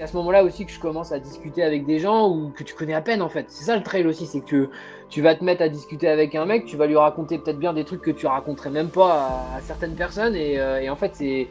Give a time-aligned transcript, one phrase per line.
[0.00, 2.74] à ce moment-là aussi que je commence à discuter avec des gens ou que tu
[2.74, 3.46] connais à peine en fait.
[3.48, 4.68] C'est ça le trail aussi, c'est que
[5.08, 7.72] tu vas te mettre à discuter avec un mec, tu vas lui raconter peut-être bien
[7.72, 11.48] des trucs que tu raconterais même pas à, certaines personnes et, euh, en fait c'est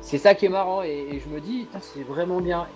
[0.00, 2.66] c'est ça qui est marrant et, je me dis c'est vraiment bien.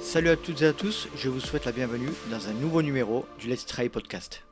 [0.00, 3.26] Salut à toutes et à tous, je vous souhaite la bienvenue dans un nouveau numéro
[3.38, 4.49] du Let's Try Podcast.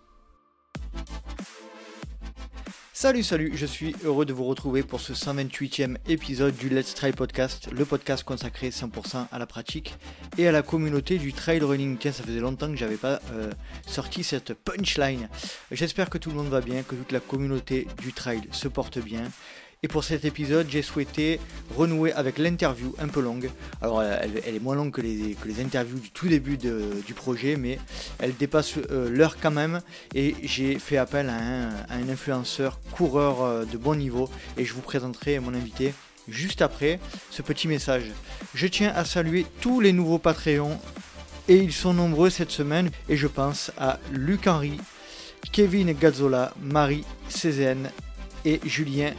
[3.00, 7.12] Salut, salut, je suis heureux de vous retrouver pour ce 128e épisode du Let's Try
[7.12, 9.94] Podcast, le podcast consacré 100% à la pratique
[10.36, 11.96] et à la communauté du trail running.
[11.96, 13.52] Tiens, ça faisait longtemps que j'avais pas euh,
[13.86, 15.28] sorti cette punchline.
[15.70, 18.98] J'espère que tout le monde va bien, que toute la communauté du trail se porte
[18.98, 19.30] bien
[19.84, 21.38] et pour cet épisode, j'ai souhaité
[21.76, 23.48] renouer avec l'interview un peu longue.
[23.80, 27.78] Alors, elle, est moins longue que les, interviews du tout début du projet, mais
[28.18, 29.80] elle dépasse euh, l'heure quand même.
[30.16, 34.28] Et j'ai fait appel à un, influenceur coureur euh, de bon niveau.
[34.56, 35.94] Et je vous présenterai mon invité
[36.26, 36.98] juste après
[37.30, 38.10] ce petit message.
[38.54, 40.76] Je tiens à saluer tous les nouveaux Patreons.
[41.46, 42.90] Et ils sont nombreux cette semaine.
[43.08, 44.80] Et je pense à Luc Henry,
[45.52, 47.90] Kevin Gazzola, Marie Cézanne
[48.44, 49.12] et Julien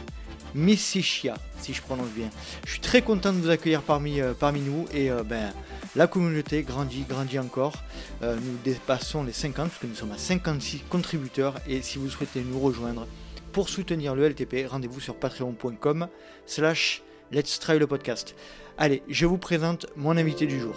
[0.54, 2.28] Missichia, si je prononce bien.
[2.66, 5.52] Je suis très content de vous accueillir parmi, euh, parmi nous et euh, ben,
[5.96, 7.74] la communauté grandit, grandit encore.
[8.22, 12.10] Euh, nous dépassons les 50 parce que nous sommes à 56 contributeurs et si vous
[12.10, 13.06] souhaitez nous rejoindre
[13.52, 16.08] pour soutenir le LTP, rendez-vous sur patreon.com
[16.46, 18.34] slash let's try le podcast.
[18.78, 20.74] Allez, je vous présente mon invité du jour.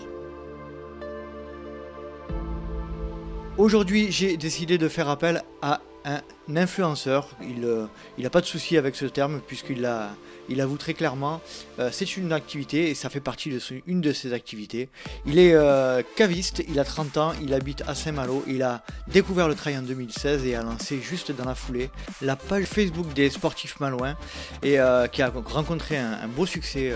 [3.57, 6.21] Aujourd'hui, j'ai décidé de faire appel à un
[6.55, 7.29] influenceur.
[7.41, 10.09] Il n'a euh, pas de souci avec ce terme puisqu'il l'a
[10.49, 11.41] il avoue très clairement,
[11.79, 14.89] euh, c'est une activité et ça fait partie de une de ses activités.
[15.25, 19.47] Il est euh, caviste, il a 30 ans, il habite à Saint-Malo, il a découvert
[19.47, 21.89] le trail en 2016 et a lancé juste dans la foulée
[22.21, 24.15] la page Facebook des sportifs malouins
[24.61, 26.93] et euh, qui a rencontré un, beau succès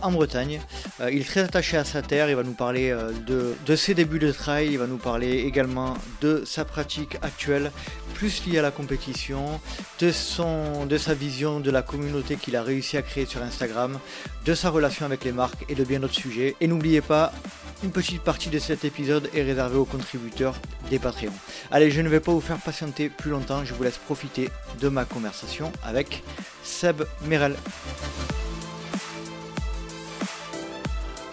[0.00, 0.60] en Bretagne.
[1.10, 2.94] il est très attaché à sa terre, il va nous parler
[3.26, 7.70] de, de ses débuts de trail, il va nous parler également de sa pratique actuelle,
[8.14, 9.60] plus liée à la compétition,
[10.00, 13.98] de, son, de sa vision de la communauté qu'il a réussi à créer sur Instagram,
[14.44, 16.56] de sa relation avec les marques et de bien d'autres sujets.
[16.60, 17.32] Et n'oubliez pas,
[17.82, 20.54] une petite partie de cet épisode est réservée aux contributeurs
[20.88, 21.32] des Patreons.
[21.70, 24.50] Allez, je ne vais pas vous faire patienter plus longtemps, je vous laisse profiter
[24.80, 26.22] de ma conversation avec
[26.62, 27.56] Seb Merel.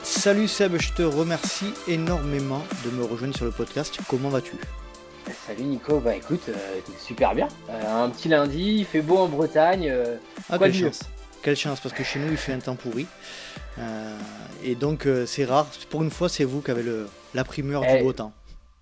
[0.04, 4.00] Salut Seb, je te remercie énormément de me rejoindre sur le podcast.
[4.10, 4.56] Comment vas-tu?
[5.46, 7.48] Salut Nico, bah écoute, euh, super bien.
[7.70, 9.88] Euh, un petit lundi, il fait beau en Bretagne.
[9.90, 10.18] Euh,
[10.50, 11.02] ah, quelle chance.
[11.42, 13.08] Quelle chance, parce que chez nous il fait un temps pourri.
[14.64, 15.68] et donc c'est rare.
[15.90, 18.34] Pour une fois, c'est vous qui avez le, la primeur du eh, beau temps.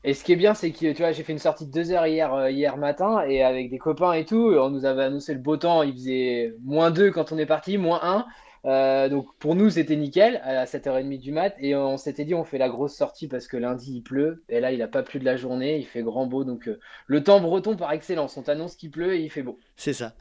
[0.04, 1.92] Et ce qui est bien, c'est que tu vois, j'ai fait une sortie de 2
[1.92, 5.40] heures hier, hier matin et avec des copains et tout, on nous avait annoncé le
[5.40, 5.84] beau temps.
[5.84, 8.26] Il faisait moins 2 quand on est parti, moins 1.
[8.66, 11.56] Euh, donc pour nous, c'était nickel à 7h30 du mat.
[11.60, 14.44] Et on s'était dit, on fait la grosse sortie parce que lundi, il pleut.
[14.50, 16.44] Et là, il n'a pas plu de la journée, il fait grand beau.
[16.44, 18.38] Donc euh, le temps breton par excellence.
[18.38, 19.60] On t'annonce qu'il pleut et il fait beau.
[19.76, 20.14] C'est ça.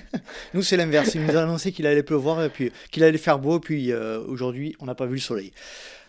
[0.54, 1.14] nous, c'est l'inverse.
[1.14, 3.58] Il nous a annoncé qu'il allait pleuvoir et puis qu'il allait faire beau.
[3.58, 5.52] Et puis euh, aujourd'hui, on n'a pas vu le soleil.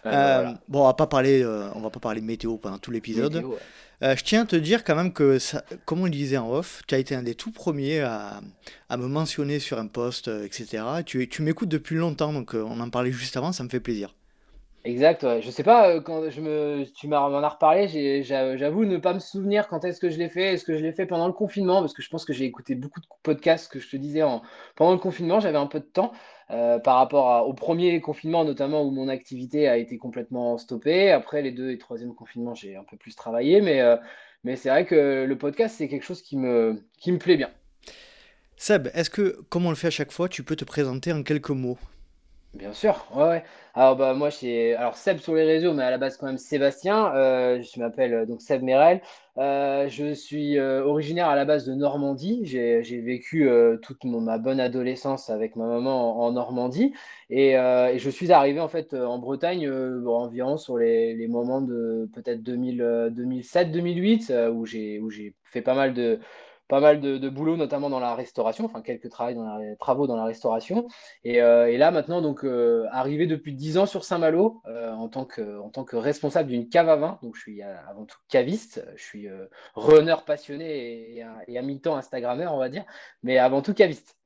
[0.03, 3.43] Bon, on va pas parler, on va pas parler météo pendant tout l'épisode.
[4.05, 6.51] Euh, je tiens à te dire quand même que, ça, comme on le disait en
[6.51, 8.39] off, tu as été un des tout premiers à,
[8.91, 10.83] me mentionner sur un post, euh, etc.
[11.05, 14.13] Tu, m'écoutes depuis longtemps, donc euh, on en parlait juste avant, ça me fait plaisir.
[14.83, 15.41] Exact, ouais.
[15.41, 19.67] Je sais pas, quand je me, tu m'en as reparlé, j'avoue ne pas me souvenir
[19.67, 20.53] quand est-ce que je l'ai fait.
[20.53, 21.79] Est-ce que je l'ai fait pendant le confinement?
[21.79, 24.43] Parce que je pense que j'ai écouté beaucoup de podcasts que je te disais en,
[24.75, 26.11] pendant le confinement, j'avais un peu de temps.
[26.51, 31.11] Euh, par rapport au premier confinement, notamment où mon activité a été complètement stoppée.
[31.11, 33.97] Après, les deux et troisième confinement, j'ai un peu plus travaillé, mais, euh,
[34.43, 37.49] mais c'est vrai que le podcast, c'est quelque chose qui me, qui me plaît bien.
[38.57, 41.23] Seb, est-ce que, comme on le fait à chaque fois, tu peux te présenter en
[41.23, 41.79] quelques mots?
[42.53, 43.43] Bien sûr, ouais, ouais.
[43.77, 46.37] Alors bah moi c'est alors Seb sur les réseaux, mais à la base quand même
[46.37, 47.13] Sébastien.
[47.13, 49.01] Euh, je m'appelle euh, donc Seb Merel.
[49.37, 52.39] Euh, je suis originaire à la base de Normandie.
[52.45, 53.49] J'ai vécu
[53.81, 56.93] toute ma bonne adolescence avec ma maman en, Normandie
[57.29, 57.55] et,
[57.97, 64.65] je suis arrivé en fait en Bretagne environ sur les, moments de peut-être 2007-2008 où
[64.65, 66.19] j'ai où j'ai fait pas mal de
[66.67, 70.15] pas mal de, boulot, notamment dans la restauration, enfin quelques travaux dans la, travaux dans
[70.15, 70.87] la restauration.
[71.23, 75.25] Et, euh, là maintenant, donc euh, arrivé depuis 10 ans sur Saint-Malo euh, en, tant
[75.25, 77.19] que, responsable d'une cave à vin.
[77.21, 79.27] Donc je suis avant tout caviste, je suis
[79.75, 82.85] runner passionné et, à mi-temps Instagrammeur, on va dire,
[83.23, 84.17] mais avant tout caviste.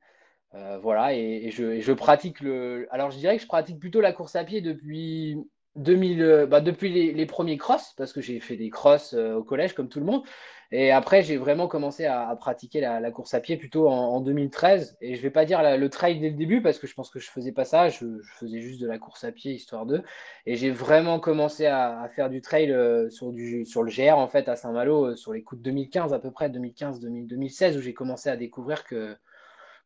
[0.82, 2.88] voilà, et, je, je, pratique le.
[2.92, 5.38] Alors je dirais que je pratique plutôt la course à pied depuis
[5.76, 9.90] 2000, bah, depuis les, premiers crosses, parce que j'ai fait des crosses au collège comme
[9.90, 10.24] tout le monde.
[10.72, 14.98] Et après, j'ai vraiment commencé à, pratiquer la, course à pied plutôt en, 2013.
[15.02, 17.20] Et je vais pas dire le trail dès le début parce que je pense que
[17.20, 17.90] je faisais pas ça.
[17.90, 18.06] Je,
[18.40, 20.04] faisais juste de la course à pied histoire de.
[20.46, 24.56] Et j'ai vraiment commencé à, faire du trail euh, sur, le GR en fait à
[24.56, 28.38] Saint-Malo euh, sur les coups de 2015 à peu près, 2015-2016 où j'ai commencé à
[28.38, 29.18] découvrir que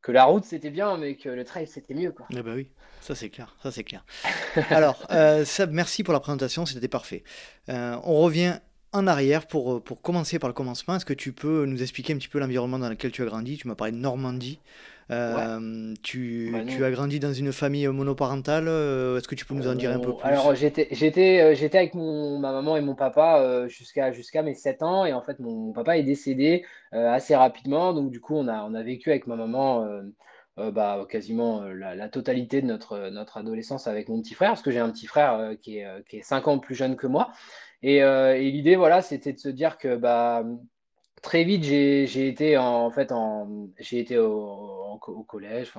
[0.09, 2.13] la route c'était bien, mais que le trail c'était mieux.
[2.35, 2.69] Ah bah oui,
[2.99, 4.05] ça c'est clair, ça c'est clair.
[4.69, 7.23] Alors, euh, merci pour la présentation, c'était parfait.
[7.69, 8.59] on revient
[8.93, 10.95] en arrière pour, euh, pour commencer par le commencement.
[10.95, 13.57] Est-ce que tu peux nous expliquer un petit peu l'environnement dans lequel tu as grandi?
[13.57, 14.59] Tu m'as parlé de Normandie.
[15.11, 18.67] Euh, tu, bah, tu, as grandi dans une famille monoparentale.
[18.67, 20.25] Euh, est-ce que tu peux nous en dire un peu plus?
[20.25, 24.83] Alors, j'étais, j'étais, j'étais avec mon, ma maman et mon papa jusqu'à, jusqu'à mes 7
[24.83, 25.05] ans.
[25.05, 27.93] Et en fait, mon papa est décédé assez rapidement.
[27.93, 29.85] Donc, du coup, on a, on a vécu avec ma maman.
[30.57, 34.79] bah, quasiment la, totalité de notre, notre adolescence avec mon petit frère, parce que j'ai
[34.79, 37.31] un petit frère qui, est, qui est 5 ans plus jeune que moi.
[37.85, 40.43] Euh, et, l'idée, voilà, c'était de se dire que bah,
[41.23, 43.47] très vite, j'ai été en, fait en,
[43.79, 45.73] j'ai été au, collège.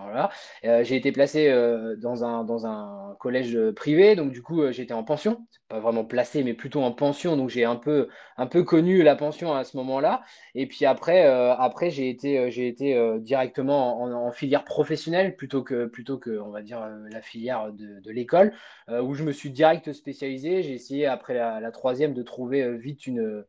[0.64, 4.94] Euh, j'ai été placé euh, dans un dans un collège privé, donc du coup j'étais
[4.94, 5.46] en pension.
[5.68, 7.36] pas vraiment placé, mais plutôt en pension.
[7.36, 10.22] Donc j'ai un peu un peu connu la pension à ce moment-là.
[10.54, 16.18] Et puis après après j'ai été j'ai été directement en, filière professionnelle plutôt que plutôt
[16.18, 16.80] que on va dire
[17.10, 18.52] la filière de, l'école
[18.88, 20.62] où je me suis direct spécialisé.
[20.62, 23.44] J'ai essayé après la troisième de trouver vite une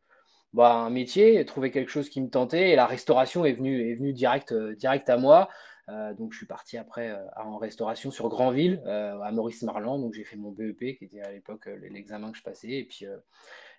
[0.56, 2.70] bah, un métier, trouver quelque chose qui me tentait.
[2.70, 5.50] Et la restauration est venue, est venue direct, euh, direct à moi.
[5.90, 9.98] Euh, donc je suis parti après euh, en restauration sur Granville, à Maurice Marland.
[10.00, 12.70] Donc j'ai fait mon BEP, qui était à l'époque l'examen que je passais.
[12.70, 13.04] Et puis,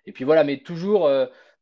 [0.06, 1.10] et puis voilà, mais toujours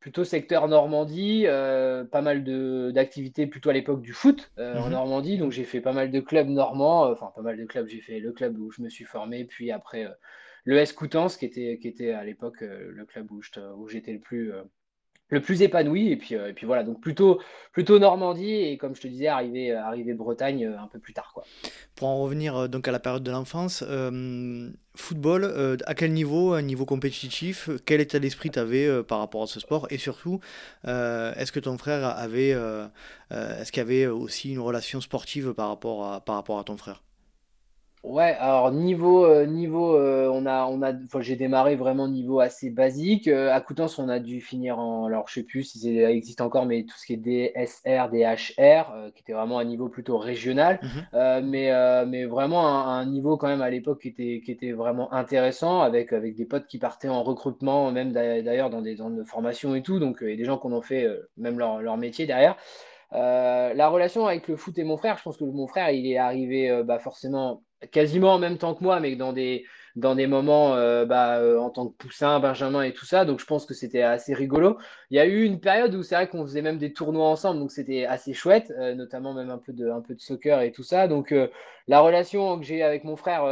[0.01, 2.45] plutôt secteur Normandie, pas mal
[2.93, 4.91] d'activités plutôt à l'époque du foot en mhm.
[4.91, 5.39] Normandie.
[5.39, 7.89] Donc j'ai fait pas mal de clubs normands, enfin pas mal de clubs.
[7.89, 10.07] J'ai fait le club où je me suis formé, puis après
[10.65, 14.53] le S Coutances, qui était, qui était à l'époque le club où j'étais le plus
[15.29, 16.11] le plus épanoui.
[16.11, 17.41] Et puis, euh, et puis voilà, donc plutôt,
[17.73, 21.33] plutôt Normandie et comme je te disais, arriver, euh, Bretagne euh, un peu plus tard.
[21.35, 21.45] Quoi.
[21.95, 23.85] Pour en revenir donc à la période de l'enfance,
[24.95, 28.61] football, à quel niveau, un niveau compétitif, quel état d'esprit tu
[29.07, 29.87] par rapport à ce sport?
[29.91, 30.41] Et surtout,
[30.85, 32.57] est-ce que ton frère avait,
[33.73, 37.03] qu'il avait aussi une relation sportive à, par rapport à ton frère?
[38.07, 40.93] Ouais, alors niveau euh, niveau euh, on a on a
[41.23, 43.27] j'ai démarré vraiment niveau assez basique.
[43.27, 46.41] Euh, à Coutances, on a dû finir en alors je sais plus si ça existe
[46.41, 50.79] encore mais tout ce qui est DSR, DHR qui était vraiment un niveau plutôt régional
[50.85, 51.51] mhm.
[51.51, 51.73] mais
[52.07, 55.81] mais vraiment un, un, niveau quand même à l'époque qui était qui était vraiment intéressant
[55.81, 59.75] avec avec des potes qui partaient en recrutement même d'ailleurs dans des zones de formation
[59.75, 62.57] et tout donc et des gens qui en ont fait même leur leur métier derrière.
[63.11, 66.19] la relation avec le foot et mon frère, je pense que mon frère, il est
[66.19, 69.65] arrivé bah, forcément quasiment en même temps que moi, mais dans des,
[69.97, 73.25] dans des moments euh, bah, euh, en tant que poussin, Benjamin et tout ça.
[73.25, 74.79] Donc je pense que c'était assez rigolo.
[75.11, 77.59] Il y a eu une période où c'est vrai qu'on faisait même des tournois ensemble,
[77.61, 80.73] donc c'était assez chouette, euh, notamment même un peu, de, un peu de soccer et
[80.73, 81.09] tout ça.
[81.09, 81.35] Donc
[81.89, 83.43] la relation que j'ai avec mon frère,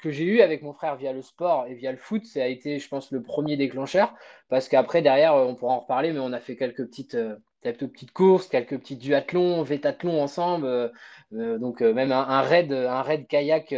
[0.00, 2.46] que j'ai eu avec mon frère via le sport et via le foot, ça a
[2.46, 4.14] été, je pense, le premier déclencheur.
[4.48, 7.16] Parce qu'après, derrière, on pourra en reparler, mais on a fait quelques petites
[7.64, 10.66] quelques petites courses, quelques petits duathlons, vétathlons ensemble.
[10.66, 10.88] Euh,
[11.32, 13.74] euh, donc euh, même un, raid, un raid kayak,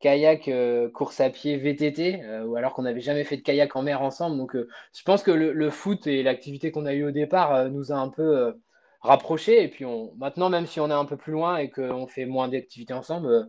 [0.00, 0.50] kayak
[0.92, 4.36] course à pied VTT, ou alors qu'on n'avait jamais fait de kayak en mer ensemble.
[4.38, 7.96] Donc je pense que le, foot et l'activité qu'on a eue au départ nous a
[7.96, 8.54] un peu
[9.00, 9.62] rapprochés.
[9.62, 12.24] Et puis on, maintenant, même si on est un peu plus loin et qu'on fait
[12.26, 13.48] moins d'activités ensemble,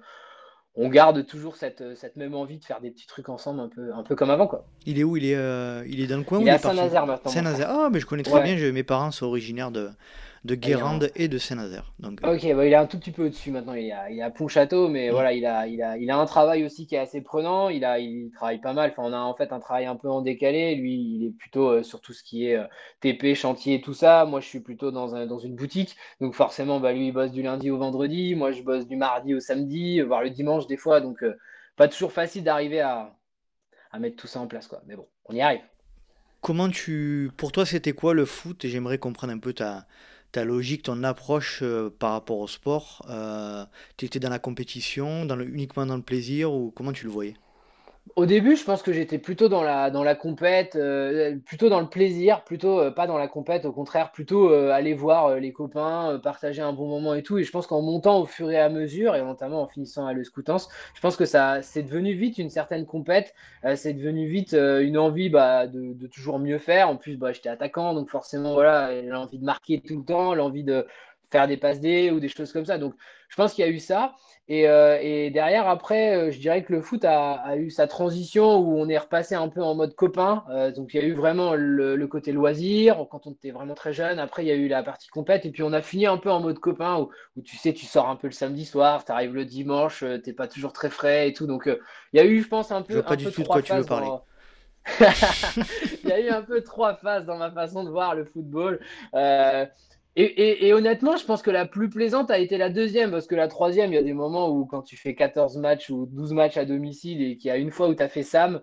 [0.76, 3.94] on garde toujours cette, cette, même envie de faire des petits trucs ensemble, un peu,
[3.94, 4.48] un peu comme avant.
[4.48, 4.66] Quoi.
[4.86, 5.18] Il est où?
[5.18, 7.32] Il est, euh, il est dans le coin Il est à Saint-Nazaire maintenant.
[7.32, 7.70] Saint-Nazaire.
[7.70, 8.72] Ah, mais je connais très bien.
[8.72, 9.90] Mes parents sont originaires de,
[10.46, 11.94] de Guérande et de Saint-Nazaire.
[12.00, 12.34] Donc, euh.
[12.34, 13.74] Ok, il est un tout petit peu au-dessus maintenant.
[13.74, 16.64] Il est à, il Pont-Château, mais voilà, il a, il, a, il a un travail
[16.64, 17.70] aussi qui est assez prenant.
[17.70, 18.92] Il, a, il travaille pas mal.
[18.92, 20.76] Enfin, on a en fait un travail un peu en décalé.
[20.76, 22.66] Lui, il est plutôt euh, sur tout ce qui est euh,
[23.02, 24.26] TP, chantier, tout ça.
[24.26, 25.96] Moi, je suis plutôt dans, un, dans une boutique.
[26.22, 28.36] Donc forcément, bah, lui, il bosse du lundi au vendredi.
[28.36, 31.02] Moi, je bosse du mardi au samedi, voire le dimanche des fois.
[31.02, 31.24] Donc,
[31.76, 33.16] pas toujours facile d'arriver à,
[33.92, 34.68] à mettre tout ça en place.
[34.68, 34.82] Quoi.
[34.88, 35.62] Mais bon, on y arrive.
[36.42, 37.32] Comment tu.
[37.36, 38.64] Pour toi, c'était quoi le foot?
[38.64, 39.88] Et j'aimerais comprendre un peu ta,
[40.32, 43.66] ta logique, ton approche euh, par rapport au sport euh,
[43.98, 47.36] Tu étais dans la compétition, uniquement dans le plaisir ou comment tu le voyais?
[48.16, 51.80] Au début, je pense que j'étais plutôt dans la, dans la compète, euh, plutôt dans
[51.80, 55.52] le plaisir, plutôt euh, pas dans la compète, au contraire, plutôt euh, aller voir les
[55.52, 57.38] copains, partager un bon moment et tout.
[57.38, 60.14] Et je pense qu'en montant au fur et à mesure, et notamment en finissant à
[60.14, 63.34] Le Scoutance, je pense que ça c'est devenu vite une certaine compète,
[63.76, 66.90] c'est devenu vite une envie bah, de, de, toujours mieux faire.
[66.90, 70.64] En plus, bah, j'étais attaquant, donc forcément, voilà, l'envie de marquer tout le temps, l'envie
[70.64, 70.86] de
[71.32, 72.78] faire des passes D ou des choses comme ça.
[72.78, 72.94] Donc,
[73.30, 74.16] je pense qu'il y a eu ça.
[74.48, 78.80] Et, euh, derrière, après, euh, je dirais que le foot a, eu sa transition où
[78.80, 80.44] on est repassé un peu en mode copain.
[80.50, 83.94] Euh, donc, il y a eu vraiment le, côté loisir quand on était vraiment très
[83.94, 84.18] jeune.
[84.18, 85.46] Après, il y a eu la partie compète.
[85.46, 88.10] Et puis, on a fini un peu en mode copain où, tu sais, tu sors
[88.10, 91.30] un peu le samedi soir, tu arrives le dimanche, tu n'es pas toujours très frais
[91.30, 91.46] et tout.
[91.46, 91.70] Donc,
[92.14, 92.96] il y a eu, je pense, un peu.
[92.96, 94.10] Je pas du tout de quoi tu veux parler.
[96.04, 98.80] il y a eu un peu trois phases dans ma façon de voir le football.
[99.14, 99.66] Euh,
[100.16, 103.48] et, honnêtement, je pense que la plus plaisante a été la deuxième, parce que la
[103.48, 106.58] troisième, il y a des moments où quand tu fais 14 matchs ou 12 matchs
[106.58, 108.62] à domicile et qu'il y a une fois où tu as fait Sam,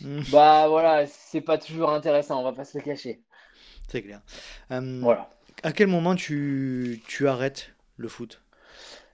[0.00, 0.22] hmm.
[0.32, 3.20] bah voilà, c'est pas toujours intéressant, on va pas se le cacher.
[3.88, 4.20] C'est clair.
[4.72, 5.30] Euh, voilà.
[5.62, 8.40] À quel moment tu, tu arrêtes le foot?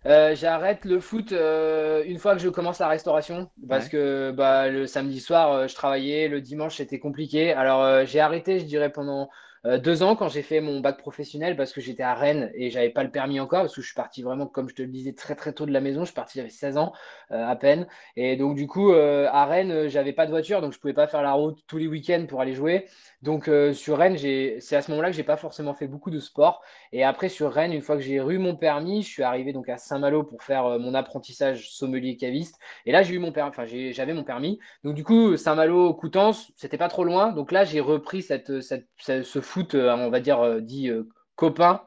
[0.06, 4.68] Euh, j'arrête le foot euh, une fois que je commence la restauration parce que bah,
[4.68, 7.52] le samedi soir, je travaillais, le dimanche, c'était compliqué.
[7.52, 9.30] Alors, j'ai arrêté, je dirais, pendant
[9.66, 12.70] euh, deux ans quand j'ai fait mon bac professionnel parce que j'étais à Rennes et
[12.70, 14.88] j'avais pas le permis encore parce que je suis parti vraiment, comme je te le
[14.88, 16.00] disais, très très tôt de la maison.
[16.00, 16.92] Je suis parti, j'avais 16 ans
[17.30, 17.86] euh, à peine.
[18.16, 21.06] Et donc, du coup, euh, à Rennes, j'avais pas de voiture donc je pouvais pas
[21.06, 22.86] faire la route tous les week-ends pour aller jouer.
[23.22, 26.60] Donc, sur Rennes, c'est à ce moment-là que j'ai pas forcément fait beaucoup de sport.
[26.92, 29.70] Et après, sur Rennes, une fois que j'ai eu mon permis, je suis arrivé donc
[29.70, 32.58] à Saint-Malo pour faire mon apprentissage sommelier caviste.
[32.84, 34.58] Et là, j'ai eu mon permis, enfin, j'avais mon permis.
[34.82, 37.32] Donc, du coup, Saint-Malo, Coutances, c'était pas trop loin.
[37.32, 39.40] Donc là, j'ai repris cette, cette, ce
[39.74, 41.82] euh, on va dire, euh, dit euh, copain.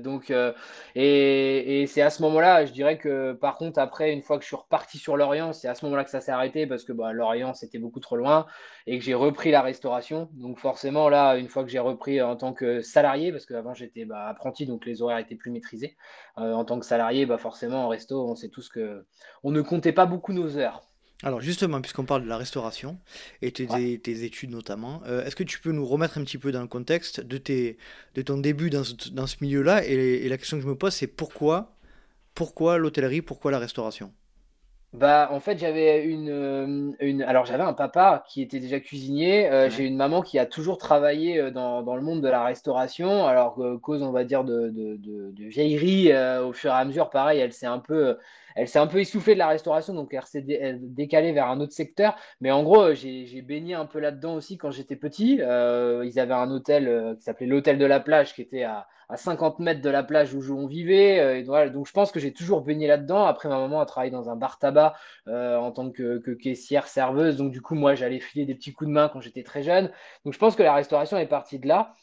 [0.00, 0.32] donc,
[0.94, 4.48] et, c'est à ce moment-là, je dirais que par contre, après, une fois que je
[4.48, 7.12] suis reparti sur Lorient, c'est à ce moment-là que ça s'est arrêté parce que bah,
[7.12, 8.46] Lorient, c'était beaucoup trop loin
[8.86, 10.28] et que j'ai repris la restauration.
[10.34, 14.04] Donc, forcément, là, une fois que j'ai repris en tant que salarié, parce qu'avant j'étais
[14.04, 15.96] bah, apprenti, donc les horaires étaient plus maîtrisés.
[16.36, 19.04] en tant que salarié, bah, forcément, en resto, on sait tous que
[19.42, 20.93] on ne comptait pas beaucoup nos heures.
[21.22, 22.98] Alors justement, puisqu'on parle de la restauration
[23.40, 26.60] et tes, études notamment, euh, est-ce que tu peux nous remettre un petit peu dans
[26.60, 27.78] le contexte de, tes,
[28.14, 30.92] de ton début dans ce, dans ce milieu-là et, la question que je me pose,
[30.92, 31.72] c'est pourquoi,
[32.34, 34.12] pourquoi l'hôtellerie, pourquoi la restauration?
[34.92, 39.50] Bah, en fait, j'avais une, euh, une, alors j'avais un papa qui était déjà cuisinier.
[39.50, 43.26] Euh, j'ai une maman qui a toujours travaillé dans, dans, le monde de la restauration.
[43.26, 47.10] Alors, cause, on va dire, de, de, de, de vieillerie, au fur et à mesure,
[47.10, 48.16] pareil, elle s'est un peu
[48.54, 50.44] elle s'est un peu essoufflée de la restauration, donc elle s'est
[50.80, 52.16] décalée vers un autre secteur.
[52.40, 55.40] Mais en gros, j'ai baigné un peu là-dedans aussi quand j'étais petit.
[55.40, 58.86] Euh, ils avaient un hôtel euh, qui s'appelait l'hôtel de la plage, qui était à,
[59.14, 61.20] 50 mètres de la plage où on vivait.
[61.20, 63.24] Euh, donc je pense que j'ai toujours baigné là-dedans.
[63.24, 64.94] Après, ma maman a travaillé dans un bar tabac
[65.26, 67.36] en tant que, que, caissière, serveuse.
[67.36, 69.90] Donc du coup, moi, j'allais filer des petits coups de main quand j'étais très jeune.
[70.24, 71.94] Donc je pense que la restauration est partie de là.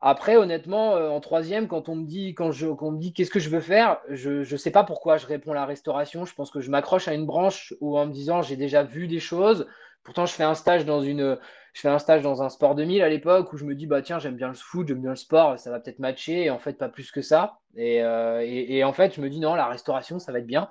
[0.00, 3.40] Après, honnêtement, euh, en troisième, quand on me dit, quand je, me dit qu'est-ce que
[3.40, 6.26] je veux faire, je ne sais pas pourquoi je réponds à la restauration.
[6.26, 9.08] Je pense que je m'accroche à une branche où en me disant j'ai déjà vu
[9.08, 9.66] des choses.
[10.04, 11.38] Pourtant, je fais un stage dans une,
[11.72, 14.02] je fais un stage dans un sport 2000 à l'époque où je me dis bah
[14.02, 16.44] tiens j'aime bien le foot, j'aime bien le sport, ça va peut-être matcher.
[16.44, 17.58] Et en fait, pas plus que ça.
[17.76, 20.68] Et, euh, et, en fait, je me dis non, la restauration, ça va être bien.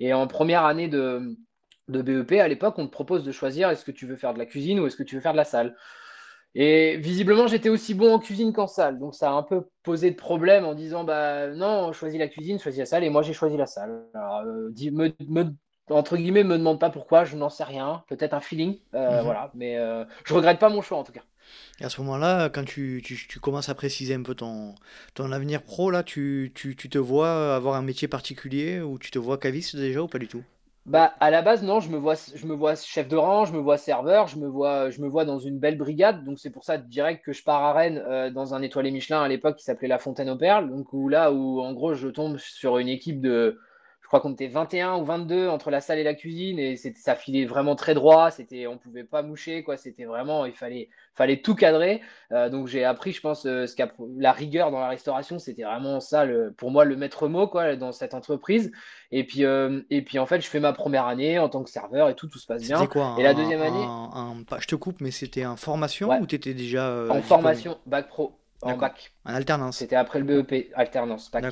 [0.00, 1.36] Et en première année de,
[1.88, 4.38] de BEP, à l'époque, on te propose de choisir est-ce que tu veux faire de
[4.38, 5.76] la cuisine ou est-ce que tu veux faire de la salle?
[6.54, 8.98] Et visiblement, j'étais aussi bon en cuisine qu'en salle.
[8.98, 12.58] Donc, ça a un peu posé de problème en disant bah non, choisis la cuisine,
[12.58, 13.04] choisis la salle.
[13.04, 14.04] Et moi, j'ai choisi la salle.
[14.14, 15.46] Alors, euh, me,
[15.88, 18.04] entre guillemets, me demande pas pourquoi, je n'en sais rien.
[18.08, 18.78] Peut-être un feeling.
[18.94, 19.24] Euh, mhm.
[19.24, 19.50] Voilà.
[19.54, 21.22] Mais euh, je regrette pas mon choix en tout cas.
[21.80, 24.74] Et à ce moment-là, quand tu, tu, tu, commences à préciser un peu ton,
[25.14, 29.10] ton avenir pro, là, tu, tu, tu te vois avoir un métier particulier ou tu
[29.10, 30.44] te vois caviste déjà ou pas du tout?
[30.84, 33.52] Bah, à la base, non, je me vois, je me vois chef de rang, je
[33.52, 36.24] me vois serveur, je me vois, je me vois dans une belle brigade.
[36.24, 39.22] Donc, c'est pour ça direct que je pars à Rennes euh, dans un étoilé Michelin
[39.22, 40.68] à l'époque qui s'appelait la Fontaine aux Perles.
[40.70, 43.60] Donc, où là, où en gros, je tombe sur une équipe de,
[44.12, 47.46] crois qu'on était 21 ou 22 entre la salle et la cuisine et ça filait
[47.46, 48.30] vraiment très droit.
[48.30, 49.78] C'était, on pouvait pas moucher, quoi.
[49.78, 52.02] C'était vraiment, il fallait, fallait tout cadrer.
[52.30, 53.74] Euh, donc j'ai appris, je pense, euh, ce
[54.18, 57.74] la rigueur dans la restauration, c'était vraiment ça, le, pour moi, le maître mot, quoi,
[57.74, 58.70] dans cette entreprise.
[59.12, 61.70] Et puis, euh, et puis en fait, je fais ma première année en tant que
[61.70, 62.86] serveur et tout, tout se passe bien.
[62.86, 63.86] Quoi, et la deuxième année,
[64.58, 68.41] je te coupe, mais c'était en formation ou tu étais déjà en formation, bac pro
[68.62, 69.12] en bac.
[69.24, 69.78] En alternance.
[69.78, 71.44] C'était après le BEP, alternance, bac.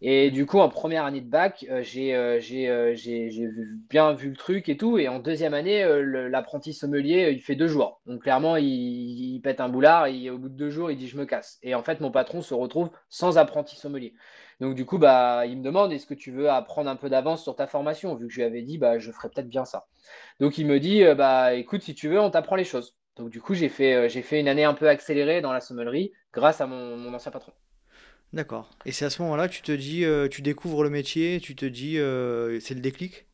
[0.00, 3.48] Et du coup, en première année de bac, euh, euh, euh, j'ai
[3.90, 4.98] bien vu le truc et tout.
[4.98, 5.84] Et en deuxième année,
[6.30, 8.00] l'apprenti sommelier, il fait deux jours.
[8.06, 11.18] Donc clairement, il, pète un boulard et au bout de deux jours, il dit je
[11.18, 11.58] me casse.
[11.62, 14.14] Et en fait, mon patron se retrouve sans apprenti sommelier.
[14.60, 17.42] Donc du coup, bah, il me demande est-ce que tu veux apprendre un peu d'avance
[17.42, 18.14] sur ta formation?
[18.14, 19.86] Vu que je lui avais dit, bah, je ferais peut-être bien ça.
[20.40, 22.96] Donc il me dit, bah, écoute, si tu veux, on t'apprend les choses.
[23.16, 25.60] Donc du coup, j'ai fait, euh, j'ai fait une année un peu accélérée dans la
[25.60, 27.52] sommellerie grâce à mon, ancien patron.
[28.32, 28.70] D'accord.
[28.84, 31.54] Et c'est à ce moment-là que tu te dis, euh, tu découvres le métier, tu
[31.54, 33.26] te dis, euh, c'est le déclic?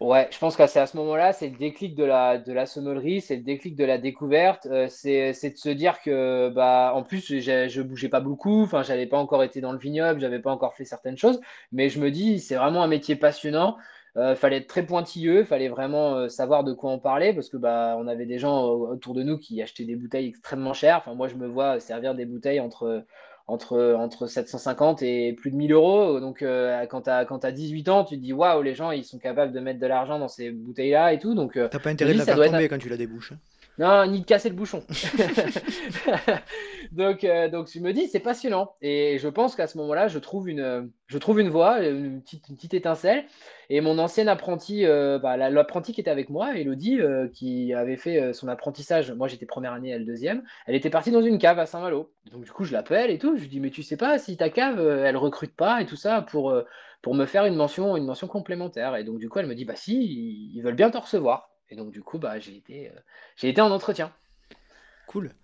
[0.00, 2.64] Ouais, je pense que c'est à ce moment-là, c'est le déclic de la, de la
[2.64, 4.64] sommellerie, c'est le déclic de la découverte.
[4.64, 8.82] euh, c'est, c'est de se dire que, bah, en plus, je bougeais pas beaucoup, enfin,
[8.82, 11.38] j'avais pas encore été dans le vignoble, j'avais pas encore fait certaines choses,
[11.70, 13.76] mais je me dis, c'est vraiment un métier passionnant.
[14.16, 17.56] Euh, fallait être très pointilleux, fallait vraiment euh, savoir de quoi on parlait, parce que
[17.56, 20.98] bah, on avait des gens euh, autour de nous qui achetaient des bouteilles extrêmement chères.
[20.98, 23.04] Enfin, moi, je me vois servir des bouteilles entre
[23.46, 26.20] entre, entre 750 et plus de 1000 euros.
[26.20, 29.04] Donc, quand tu as, quand t'as 18 ans, tu te dis, waouh, les gens, ils
[29.04, 31.34] sont capables de mettre de l'argent dans ces bouteilles-là et tout.
[31.34, 32.52] Donc, T'as pas intérêt de la faire être.
[32.52, 33.32] tomber quand tu la débouches.
[33.78, 34.84] Non, ni de casser le bouchon.
[36.92, 38.74] donc, euh, donc, me dis, c'est passionnant.
[38.82, 42.74] Et je pense qu'à ce moment-là, je trouve une, je trouve une voie, une petite,
[42.74, 43.24] étincelle.
[43.70, 47.72] Et mon ancienne apprenti, euh, bah, la- l'apprenti qui était avec moi, Elodie, euh, qui
[47.72, 51.22] avait fait euh, son apprentissage, moi j'étais première année, elle deuxième, elle était partie dans
[51.22, 52.12] une cave à Saint-Malo.
[52.32, 54.36] Donc du coup, je l'appelle et tout, je lui dis, mais tu sais pas si
[54.36, 56.54] ta cave, euh, elle recrute pas et tout ça pour,
[57.02, 58.96] pour me faire une mention, une mention complémentaire.
[58.96, 61.49] Et donc du coup, elle me dit, bah si, ils veulent bien te recevoir.
[61.70, 63.00] Et donc du coup, bah, j'ai été, euh,
[63.36, 64.12] j'ai été en entretien.
[65.06, 65.34] Cool.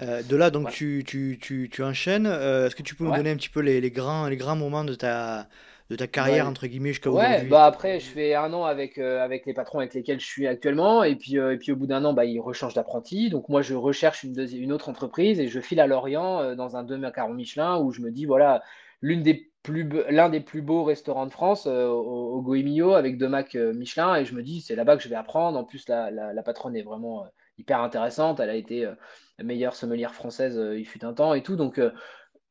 [0.00, 2.26] Euh, de là, donc tu, tu, tu, tu enchaînes.
[2.26, 4.56] Euh, est-ce que tu peux nous donner un petit peu les, les grands, les grands
[4.56, 5.48] moments de ta,
[5.90, 7.50] de ta carrière, Ouais, entre guillemets, jusqu'à Ouais, aujourd'hui?
[7.50, 10.46] bah après, je fais un an avec, euh, avec les patrons avec lesquels je suis
[10.46, 13.30] actuellement, et puis, et puis au bout d'un an, bah, ils rechangent d'apprenti.
[13.30, 16.84] Donc moi, je recherche une, une autre entreprise et je file à Lorient dans un
[16.84, 18.62] deux macarons Michelin où je me dis, voilà,
[19.02, 23.28] l'une des l'un des plus beaux restaurants de France euh, au, au Goemio avec deux
[23.28, 25.58] Mac euh, Michelin, et je me dis, c'est là-bas que je vais apprendre.
[25.58, 28.40] En plus, la, la, patronne est vraiment euh, hyper intéressante.
[28.40, 28.94] Elle a été euh,
[29.38, 31.56] la meilleure sommelière française, il fut un temps et tout.
[31.56, 31.80] Donc,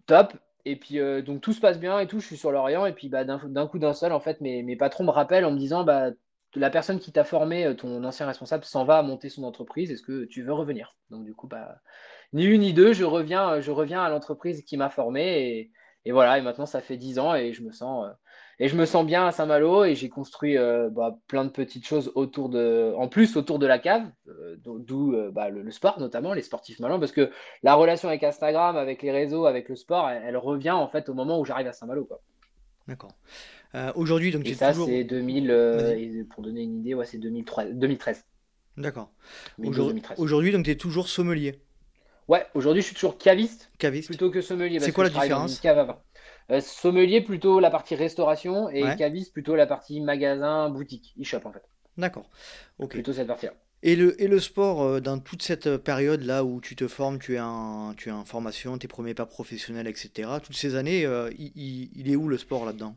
[0.06, 0.34] top.
[0.66, 2.86] Et puis, donc tout se passe bien et tout, je suis sur l'Orient.
[2.86, 5.52] Et puis, bah, d'un coup d'un seul, en fait, mes, mes patrons me rappellent en
[5.52, 6.10] me disant, bah,
[6.56, 9.92] la personne qui t'a formé, ton ancien responsable, s'en va monter son entreprise.
[9.92, 10.96] Est-ce que tu veux revenir?
[11.12, 11.80] Donc, du coup, bah,
[12.34, 15.48] ni une ni deux, je reviens, je reviens à l'entreprise qui m'a formé.
[15.48, 15.72] Et,
[16.06, 18.12] et voilà, et maintenant, ça fait 10 ans et je me sens, euh,
[18.60, 19.84] et je me sens bien à Saint-Malo.
[19.86, 23.68] Et j'ai construit euh, bah, plein de petites choses autour de, en plus, autour de
[23.68, 27.12] la cave, euh, d'o- d'où euh, bah, le, le sport, notamment les sportifs malins, parce
[27.12, 27.30] que
[27.64, 31.10] la relation avec Instagram, avec les réseaux, avec le sport, elle, elle revient en fait
[31.10, 32.22] au moment où j'arrive à Saint-Malo, quoi.
[32.88, 33.12] D'accord.
[33.76, 34.88] Euh, aujourd'hui, donc tu Et ça, toujours.
[34.88, 38.26] c'est 2000, euh, et pour donner une idée, ouais, c'est 2003 2013,
[38.78, 39.12] D'accord.
[39.64, 40.16] Aujourd- 2012-2013.
[40.18, 41.60] Aujourd'hui, donc tu es toujours sommelier,
[42.30, 44.10] Ouais, aujourd'hui, je suis toujours caviste caviste.
[44.10, 45.60] plutôt que sommelier C'est que quoi la différence?
[45.60, 46.00] cave à vin.
[46.52, 48.96] Euh, sommelier plutôt la partie restauration et Ouais.
[48.96, 51.64] caviste plutôt la partie magasin, boutique, e-shop en fait.
[51.98, 52.30] D'accord.
[52.78, 52.92] Ok.
[52.92, 53.54] Plutôt cette partie-là.
[53.82, 57.20] Et le, et le sport, euh, dans toute cette période là où tu te formes,
[57.20, 60.40] tu es en, tu es en formation, tes premiers pas professionnels, etc.
[60.40, 62.96] Toutes ces années, euh, il, il- il est où le sport là-dedans?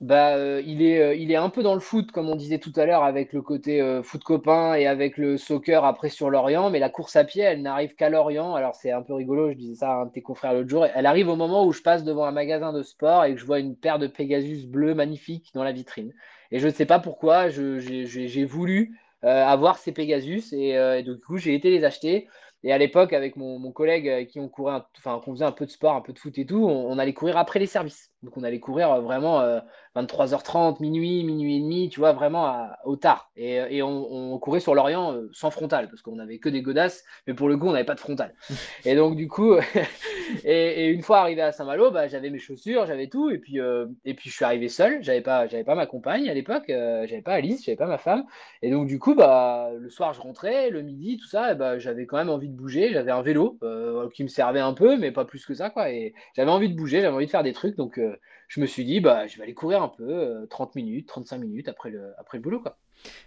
[0.00, 2.58] Bah, euh, il est, euh, il est un peu dans le foot, comme on disait
[2.58, 6.30] tout à l'heure, avec le côté euh, foot copain et avec le soccer après sur
[6.30, 6.68] Lorient.
[6.70, 8.54] Mais la course à pied, elle n'arrive qu'à Lorient.
[8.54, 10.86] Alors, c'est un peu rigolo, je disais ça à un de tes confrères l'autre jour.
[10.94, 13.46] Elle arrive au moment où je passe devant un magasin de sport et que je
[13.46, 16.12] vois une paire de Pegasus bleus magnifiques dans la vitrine.
[16.50, 21.54] Et je ne sais pas pourquoi, j'ai voulu avoir ces Pegasus et, du coup, j'ai
[21.54, 22.28] été les acheter.
[22.62, 25.70] Et à l'époque, avec mon, collègue qui on courait, enfin, qu'on faisait un peu de
[25.70, 28.13] sport, un peu de foot et tout, on allait courir après les services.
[28.24, 29.40] Donc, on allait courir euh, vraiment.
[29.40, 29.60] euh,
[29.94, 33.30] 23h30, minuit, minuit et demi, tu vois, vraiment à- au tard.
[33.36, 36.62] Et, et on, on courait sur l'Orient euh, sans frontal, parce qu'on n'avait que des
[36.62, 38.34] godasses, mais pour le coup, on n'avait pas de frontal.
[38.84, 39.54] Et donc, du coup,
[40.44, 43.60] et, et une fois arrivé à Saint-Malo, bah, j'avais mes chaussures, j'avais tout, et puis,
[43.60, 46.68] euh, et puis je suis arrivé seul, j'avais pas, j'avais pas ma compagne à l'époque,
[46.70, 48.24] euh, j'avais pas Alice, j'avais pas ma femme.
[48.62, 51.78] Et donc, du coup, bah, le soir, je rentrais, le midi, tout ça, et bah,
[51.78, 54.96] j'avais quand même envie de bouger, j'avais un vélo euh, qui me servait un peu,
[54.96, 55.90] mais pas plus que ça, quoi.
[55.90, 57.98] Et j'avais envie de bouger, j'avais envie de faire des trucs, donc.
[58.14, 61.08] Euh, je me suis dit, bah, je vais aller courir un peu, euh, 30 minutes,
[61.08, 62.78] 35 minutes après le, après le boulot, quoi.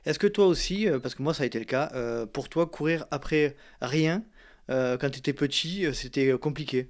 [0.06, 2.50] Est-ce que toi aussi, euh, parce que moi ça a été le cas, euh, pour
[2.50, 4.24] toi courir après rien,
[4.70, 6.90] euh, quand tu étais petit, euh, c'était euh, compliqué?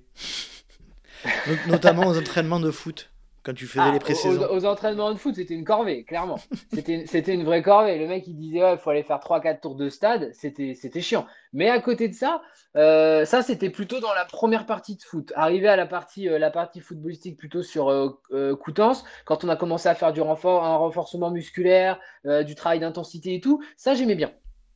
[1.45, 3.11] Not- Notamment aux entraînements de foot,
[3.47, 4.47] quand tu faisais les Ah, aux, aux- pré-saisons.
[4.51, 6.37] aux entraînements de foot, c'était une corvée, clairement.
[6.73, 7.97] C'était, une vraie corvée.
[7.97, 10.29] Le mec, il disait, ouais, il faut aller faire trois quatre tours de stade.
[10.33, 11.25] C'était, chiant.
[11.53, 12.41] Mais à côté de ça,
[12.75, 15.31] euh, ça, c'était plutôt dans la première partie de foot.
[15.35, 19.49] Arrivé à la partie, euh, la partie footballistique, plutôt sur euh, euh, Coutances, quand on
[19.49, 21.99] a commencé à faire du renfort, un renforcement musculaire,
[22.45, 24.31] du travail d'intensité et tout, ça, j'aimais bien.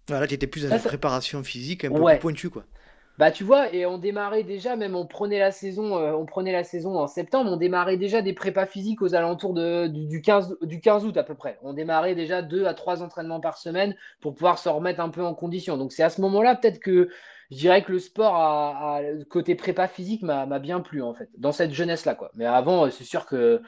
[0.08, 2.64] Voilà, tu étais plus dans ça- préparation physique un peu plus Ouais, pointue, quoi.
[3.18, 7.08] Bah, tu vois, et on démarrait déjà, même on prenait la saison, euh, on en
[7.08, 11.06] septembre, on démarrait déjà des prépas physiques aux alentours de, du, du 15, du 15
[11.06, 11.60] août à peu près.
[11.62, 15.24] On démarrait déjà deux à trois entraînements par semaine pour pouvoir se remettre un peu
[15.24, 15.78] en condition.
[15.78, 17.10] Donc c'est à ce moment-là peut-être que
[17.52, 21.74] je dirais que le sport côté prépa physique m'a bien plu en fait, dans cette
[21.74, 22.32] jeunesse-là quoi.
[22.34, 23.62] Mais avant, euh, c'est sûr que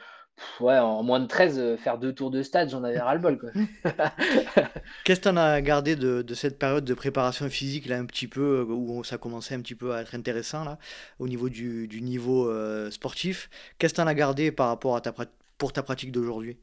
[0.60, 3.50] ouais, en moins de 13, euh, faire deux tours de stade, j'en avais ras-le-bol quoi.
[5.04, 8.28] Qu'est-ce que t'en as gardé de, de cette période de préparation physique, là, un petit
[8.28, 10.78] peu, euh, où ça commençait un petit peu à être intéressant, là,
[11.18, 13.50] au niveau du, du niveau euh, sportif?
[13.78, 15.14] Qu'est-ce que t'en as gardé par rapport à ta,
[15.58, 16.58] pour ta pratique d'aujourd'hui?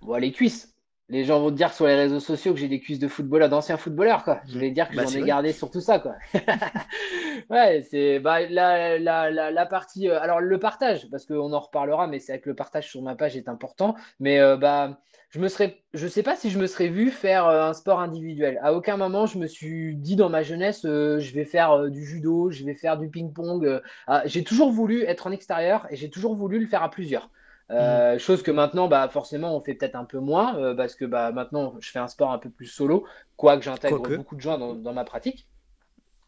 [0.00, 0.77] Bon, les cuisses.
[1.08, 3.48] Les gens vont te dire sur les réseaux sociaux que j'ai des cuisses de footballeur,
[3.48, 4.42] d'anciens footballeurs, quoi.
[4.46, 5.22] Je vais dire que Bah, j'en ai vrai.
[5.22, 6.16] gardé sur tout ça, quoi.
[7.50, 10.08] Ouais, c'est bah, la, la, la, la partie.
[10.08, 13.02] euh, alors, le partage, parce qu'on en reparlera, mais c'est vrai que le partage sur
[13.02, 13.94] ma page est important.
[14.20, 17.46] Mais euh, bah, je me serais, je sais pas si je me serais vu faire
[17.46, 18.58] euh, un sport individuel.
[18.62, 22.50] À aucun moment, je me suis dit dans ma jeunesse, je vais faire du judo,
[22.50, 23.80] je vais faire du ping-pong.
[24.06, 27.30] Ah, j'ai toujours voulu être en extérieur et j'ai toujours voulu le faire à plusieurs.
[27.70, 31.04] Euh, chose que maintenant, bah, forcément, on fait peut-être un peu moins euh, parce que
[31.04, 34.16] bah, maintenant, je fais un sport un peu plus solo, quoique j'intègre Quoique.
[34.16, 35.46] beaucoup de gens dans, dans ma pratique.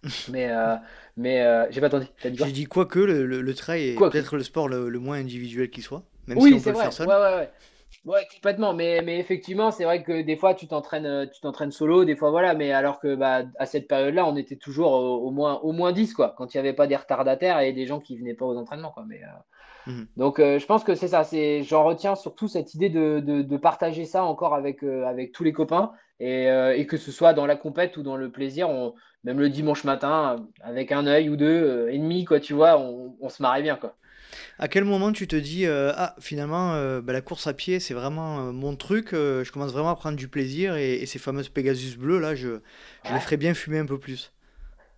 [0.30, 0.76] Mais, euh,
[1.18, 2.06] mais j'ai pas entendu.
[2.22, 2.86] J'ai dit quoi?
[2.86, 4.12] Que le, le, le trail est Quoique.
[4.12, 6.92] peut-être le sport le, le moins individuel qui soit, même si on peut le faire
[6.92, 7.06] seul.
[7.06, 7.50] Ouais, ouais, ouais.
[8.04, 8.72] Ouais, complètement.
[8.72, 12.16] Mais, mais effectivement, c'est vrai que des fois, tu t'entraînes, euh, tu t'entraînes solo, des
[12.16, 12.54] fois, voilà.
[12.54, 15.92] Mais alors que bah, à cette période-là, on était toujours au, au moins, au moins
[15.92, 16.34] 10, quoi.
[16.36, 18.90] Quand il n'y avait pas des retardataires et des gens qui venaient pas aux entraînements,
[18.90, 19.04] quoi.
[19.06, 19.26] Mais, euh,
[19.86, 20.08] Mhm.
[20.16, 21.24] Donc, euh, je pense que c'est ça.
[21.24, 25.32] C'est, j'en retiens surtout cette idée de, de, de partager ça encore avec, euh, avec
[25.32, 28.30] tous les copains et, euh, et que ce soit dans la compète ou dans le
[28.30, 31.46] plaisir, on, même le dimanche matin, euh, avec un œil ou deux
[31.88, 33.96] euh, et demi, quoi, tu vois, on, on se marrait bien, quoi.
[34.58, 37.80] À quel moment tu te dis euh, ah finalement euh, bah, la course à pied
[37.80, 41.18] c'est vraiment euh, mon truc, je commence vraiment à prendre du plaisir et, et ces
[41.18, 42.60] fameuses Pegasus bleues là je,
[43.04, 44.32] je les ferais bien fumer un peu plus.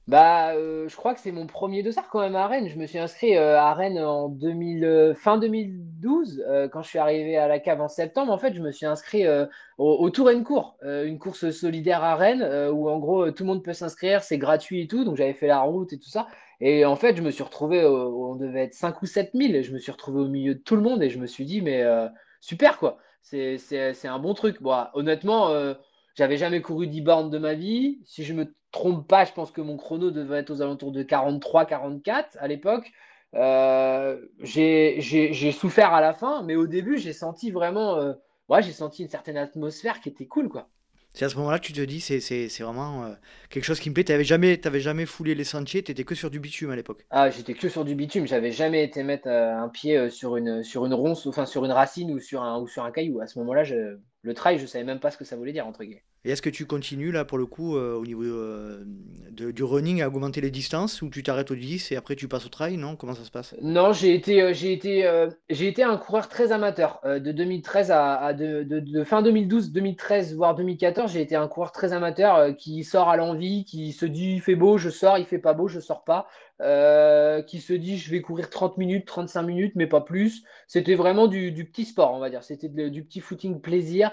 [0.09, 2.69] Bah, je crois que c'est mon premier dossard quand même à Rennes.
[2.69, 6.99] Je me suis inscrit à Rennes en 2000, euh, fin 2012, euh, quand je suis
[6.99, 8.33] arrivé à la cave en septembre.
[8.33, 9.47] En fait, je me suis inscrit au,
[9.79, 12.43] au Tour euh, une course solidaire à Rennes,
[12.73, 15.05] où en gros tout le monde peut s'inscrire, c'est gratuit et tout.
[15.05, 16.27] Donc j'avais fait la route et tout ça.
[16.65, 19.63] Et en fait, je me suis retrouvé, on devait être 5 ou 7 000, et
[19.65, 21.61] je me suis retrouvé au milieu de tout le monde et je me suis dit,
[21.61, 22.09] mais euh,
[22.41, 23.59] super quoi, c'est,
[24.05, 24.63] un bon truc.
[24.63, 25.51] Bon, honnêtement.
[25.51, 25.75] euh,
[26.15, 28.01] j'avais jamais couru 10 bornes de ma vie.
[28.05, 31.03] Si je me trompe pas, je pense que mon chrono devait être aux alentours de
[31.03, 32.91] 43-44 à l'époque.
[33.35, 38.13] Euh, j'ai j'ai- j'ai souffert à la fin, mais au début, j'ai senti vraiment, euh,
[38.49, 40.69] ouais, j'ai senti une certaine atmosphère qui était cool, quoi.
[41.15, 43.13] C'est à ce moment-là que tu te dis c'est vraiment euh,
[43.51, 44.05] quelque chose qui me plaît.
[44.05, 47.05] T'avais jamais t'avais jamais foulé les sentiers, t'étais que sur du bitume à l'époque.
[47.11, 48.27] Ah, j'étais que sur du bitume.
[48.27, 51.65] J'avais jamais été mettre euh, un pied euh, sur une, sur une ronce, enfin sur
[51.65, 53.21] une racine ou sur un, ou sur un caillou.
[53.21, 53.63] À ce moment-là,
[54.23, 56.05] le trail, je savais même pas ce que ça voulait dire, entre guillemets.
[56.25, 58.85] Et est-ce que tu continues là pour le coup euh, au niveau euh,
[59.33, 62.47] du running à augmenter les distances ou tu t'arrêtes au 10 et après tu passes
[62.47, 62.95] au trail, non?
[62.95, 63.57] Comment ça se passe?
[63.61, 65.05] Non, j'ai été, euh, été,
[65.49, 67.01] été un coureur très amateur.
[67.05, 68.33] De 2013 à,
[69.05, 73.65] fin 2012, 2013, voire 2014, j'ai été un coureur très amateur qui sort à l'envie,
[73.65, 76.29] qui se dit il fait beau, je sors, il fait pas beau, je sors pas.
[77.49, 80.45] Qui se dit je vais courir 30 minutes, 35 minutes, mais pas plus.
[80.69, 82.45] C'était vraiment du, du petit sport, on va dire.
[82.45, 84.13] C'était du petit footing plaisir.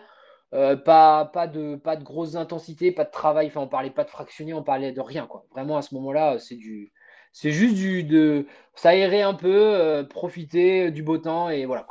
[0.53, 3.47] Euh, pas, pas de, pas de grosses intensités, pas de travail.
[3.47, 5.45] Enfin, on parlait pas de fractionner, on parlait de rien, quoi.
[5.51, 6.91] Vraiment, à ce moment-là, c'est du,
[7.31, 11.85] c'est juste du, de s'aérer un peu, euh, profiter du beau temps et voilà.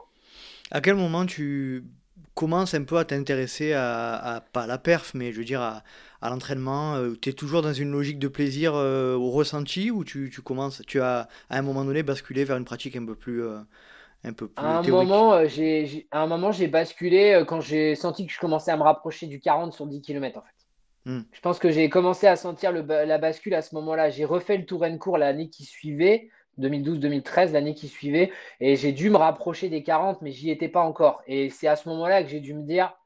[0.73, 1.85] À quel moment tu
[2.35, 5.83] commences un peu à t'intéresser à, pas la perf, mais je veux dire à,
[6.21, 6.97] à l'entraînement?
[7.21, 10.83] Tu es toujours dans une logique de plaisir euh, au ressenti ou tu, tu commences,
[10.87, 13.59] tu as à un moment donné basculé vers une pratique un peu plus, euh,
[14.25, 15.23] un peu À plus un théorique?
[15.23, 18.39] moment, euh, j'ai, j'ai- à un moment, j'ai basculé euh, quand j'ai senti que je
[18.41, 20.49] commençais à me rapprocher du 40 sur 10 km en fait.
[21.05, 21.23] Hmm.
[21.33, 24.11] Je pense que j'ai commencé à sentir le la bascule à ce moment-là.
[24.11, 28.93] J'ai refait le Tour and Court l'année qui suivait, 2012-2013, l'année qui suivait, et j'ai
[28.93, 31.23] dû me rapprocher des 40, mais j'y étais pas encore.
[31.27, 32.97] Et c'est à ce moment-là que j'ai dû me dire,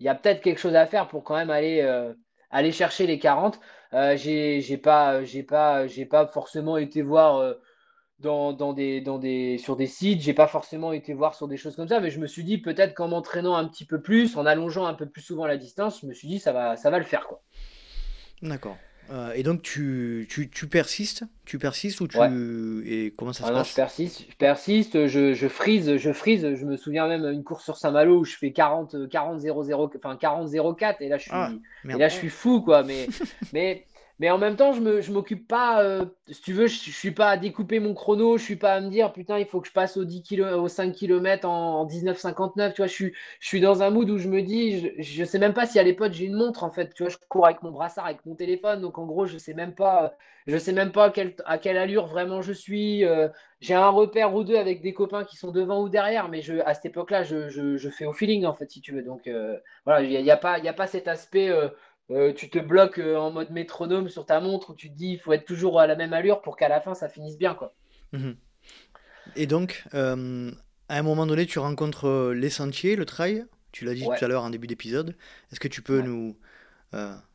[0.00, 2.14] il y a peut-être quelque chose à faire pour quand même aller, euh,
[2.50, 3.60] aller chercher les 40.
[3.94, 7.36] Euh, j'ai, j'ai pas, j'ai pas, j'ai pas forcément été voir.
[7.38, 7.54] euh,
[8.20, 10.20] dans, dans des, dans des, sur des sites.
[10.22, 12.58] J'ai pas forcément été voir sur des choses comme ça, mais je me suis dit
[12.58, 16.00] peut-être qu'en m'entraînant un petit peu plus, en allongeant un peu plus souvent la distance,
[16.02, 17.42] je me suis dit ça va, ça va le faire quoi.
[18.42, 18.84] D'accord.
[19.10, 21.24] Euh, et donc tu, tu, tu persistes?
[21.44, 22.30] Tu persistes ou Ouais.
[22.30, 22.82] tu...
[22.86, 23.74] Et comment ça se Ah je passe?
[23.74, 26.54] persiste, je persiste, je, je frise, je frise.
[26.56, 30.16] Je me souviens même une course sur Saint-Malo où je fais 40, 40, 00, enfin
[30.16, 32.82] 40, 04 et là je Ah, suis, et là je suis fou quoi.
[32.82, 33.14] Mais,
[33.52, 33.86] mais,
[34.20, 36.92] mais en même temps, je me, je m'occupe pas, euh, si tu veux, je, je
[36.92, 39.60] suis pas à découper mon chrono, je suis pas à me dire putain, il faut
[39.60, 42.74] que je passe aux 10 kilo, aux 5 km en, en 19,59.
[42.74, 45.24] Tu vois, je suis, je suis dans un mood où je me dis, je, je
[45.24, 46.94] sais même pas si à l'époque j'ai une montre en fait.
[46.94, 49.54] Tu vois, je cours avec mon brassard, avec mon téléphone, donc en gros, je sais
[49.54, 50.14] même pas.
[50.46, 51.12] Je sais même pas
[51.46, 53.04] à quelle, allure vraiment je suis.
[53.04, 53.28] euh,
[53.60, 56.54] j'ai un repère ou deux avec des copains qui sont devant ou derrière, mais je,
[56.64, 59.02] à cette époque-là, je, je, je fais au feeling, en fait, si tu veux.
[59.02, 61.50] Donc, euh, voilà, il n'y y a a pas cet aspect,
[62.10, 65.12] euh, tu te bloques euh, en mode métronome sur ta montre où tu te dis,
[65.12, 67.54] il faut être toujours à la même allure pour qu'à la fin, ça finisse bien,
[67.54, 67.74] quoi.
[68.12, 68.36] Mhm.
[69.36, 70.50] Et donc, euh,
[70.88, 73.44] à un moment donné, tu rencontres les sentiers, le trail.
[73.72, 75.14] Tu l'as dit tout à l'heure en début d'épisode.
[75.52, 76.02] Est-ce que tu peux ouais.
[76.02, 76.36] nous,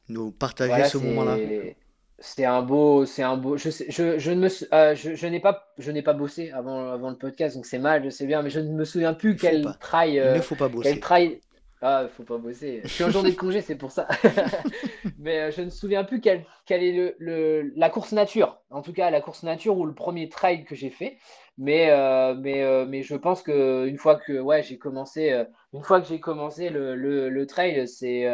[0.10, 1.38] nous partager Voilà, ce moment-là?
[1.38, 1.78] c'est
[2.18, 5.28] c'est un beau c'est un beau je sais, je, je ne me sou- je, je
[5.28, 8.26] n'ai pas je n'ai pas bossé avant avant le podcast donc c'est mal je sais
[8.26, 11.00] bien mais je ne me souviens plus quel trail Il ne faut pas quel bosser.
[11.02, 11.42] trail
[11.82, 12.82] Ah, faut pas bosser.
[12.84, 14.08] Je suis en journée de congé, c'est pour ça.
[15.20, 18.62] Mais euh, je ne me souviens plus quelle, est le, la course nature.
[18.70, 21.18] En tout cas, la course nature ou le premier trail que j'ai fait.
[21.58, 25.84] Mais, euh, mais, euh, mais je pense que une fois que ouais, j'ai commencé, une
[25.84, 28.26] fois que j'ai commencé le, le, trail, c'est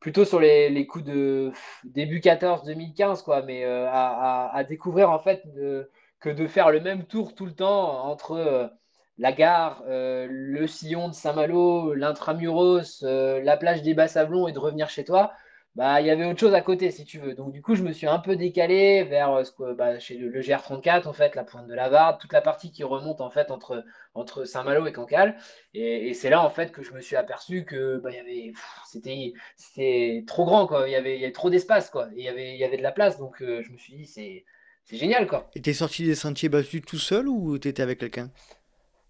[0.00, 1.52] plutôt sur les, les, coups de
[1.84, 3.42] début 14-2015, quoi.
[3.42, 5.42] Mais à, à, découvrir en fait
[6.20, 8.70] que de faire le même tour tout le temps entre
[9.18, 14.58] la gare, euh, le sillon de Saint-Malo, l'intramuros, euh, la plage des Bas-Sablons et de
[14.58, 15.32] revenir chez toi,
[15.76, 17.34] bah il y avait autre chose à côté si tu veux.
[17.34, 20.40] Donc du coup, je me suis un peu décalé vers euh, ce bah, chez le,
[20.40, 23.50] GR34 en fait, la pointe de la Varde, toute la partie qui remonte en fait
[23.50, 25.36] entre, entre Saint-Malo et Cancale.
[25.74, 28.52] Et, c'est là en fait que je me suis aperçu que bah, y avait
[29.56, 32.64] c'était trop grand quoi, il y avait, y trop d'espace quoi, il y avait y
[32.64, 34.44] avait de la place donc je me suis dit c'est
[34.84, 35.50] c'est génial quoi.
[35.54, 38.30] Et t'es sorti des sentiers battus tout seul ou t'étais avec quelqu'un?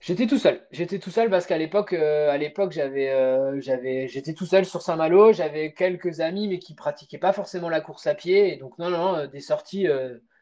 [0.07, 0.61] J'étais tout seul.
[0.71, 4.67] J'étais tout seul parce qu'à l'époque, euh, à l'époque, j'avais, euh, j'avais, j'étais tout seul
[4.67, 5.33] sur Saint-Malo.
[5.33, 8.53] J'avais quelques amis, mais qui pratiquaient pas forcément la course à pied.
[8.53, 9.87] Et donc non, non, euh, des sorties,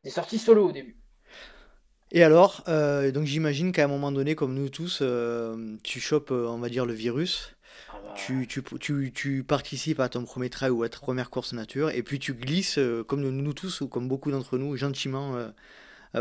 [0.02, 0.96] des sorties solo au début.
[2.10, 5.00] Et alors, donc j'imagine qu'à un moment donné, comme nous tous,
[5.84, 7.54] tu chopes, on va dire, le virus.
[7.88, 8.14] Ah bah.
[8.16, 11.90] Tu, tu, tu, tu, participes à ton premier trail ou à ta première course nature,
[11.90, 15.36] et puis tu glisses, comme nous tous, ou comme beaucoup d'entre nous, gentiment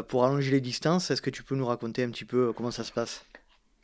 [0.08, 1.10] pour allonger les distances.
[1.10, 3.25] Est-ce que tu peux nous raconter un petit peu comment ça se passe?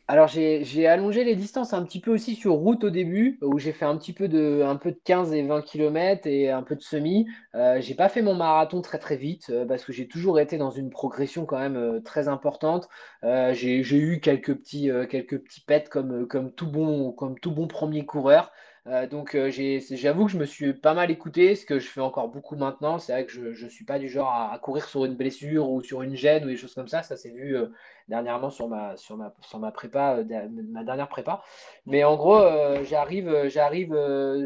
[0.09, 3.73] Alors j'ai allongé les distances un petit peu aussi sur route au début, où j'ai
[3.73, 6.77] fait un petit peu de, un peu de 15 et 20 km et un peu
[6.77, 7.27] de semi.
[7.55, 10.57] Euh, j'ai pas fait mon marathon très très vite euh, parce que j'ai toujours été
[10.57, 12.87] dans une progression quand même euh, très importante.
[13.23, 18.05] J'ai eu quelques petits, quelques petits pets comme, comme, tout bon, comme tout bon premier
[18.05, 18.51] coureur.
[18.89, 21.99] Euh, donc euh, j'avoue que je me suis pas mal écouté, ce que je fais
[21.99, 22.99] encore beaucoup maintenant.
[22.99, 25.81] C'est vrai que je ne suis pas du genre à, courir sur une blessure ou
[25.81, 27.03] sur une gêne ou des choses comme ça.
[27.03, 27.67] Ça s'est vu euh,
[28.07, 30.23] dernièrement sur ma, sur ma, sur ma prépa,
[30.69, 31.43] ma dernière prépa.
[31.85, 32.41] Mais en gros,
[32.83, 33.93] j'arrive j'arrive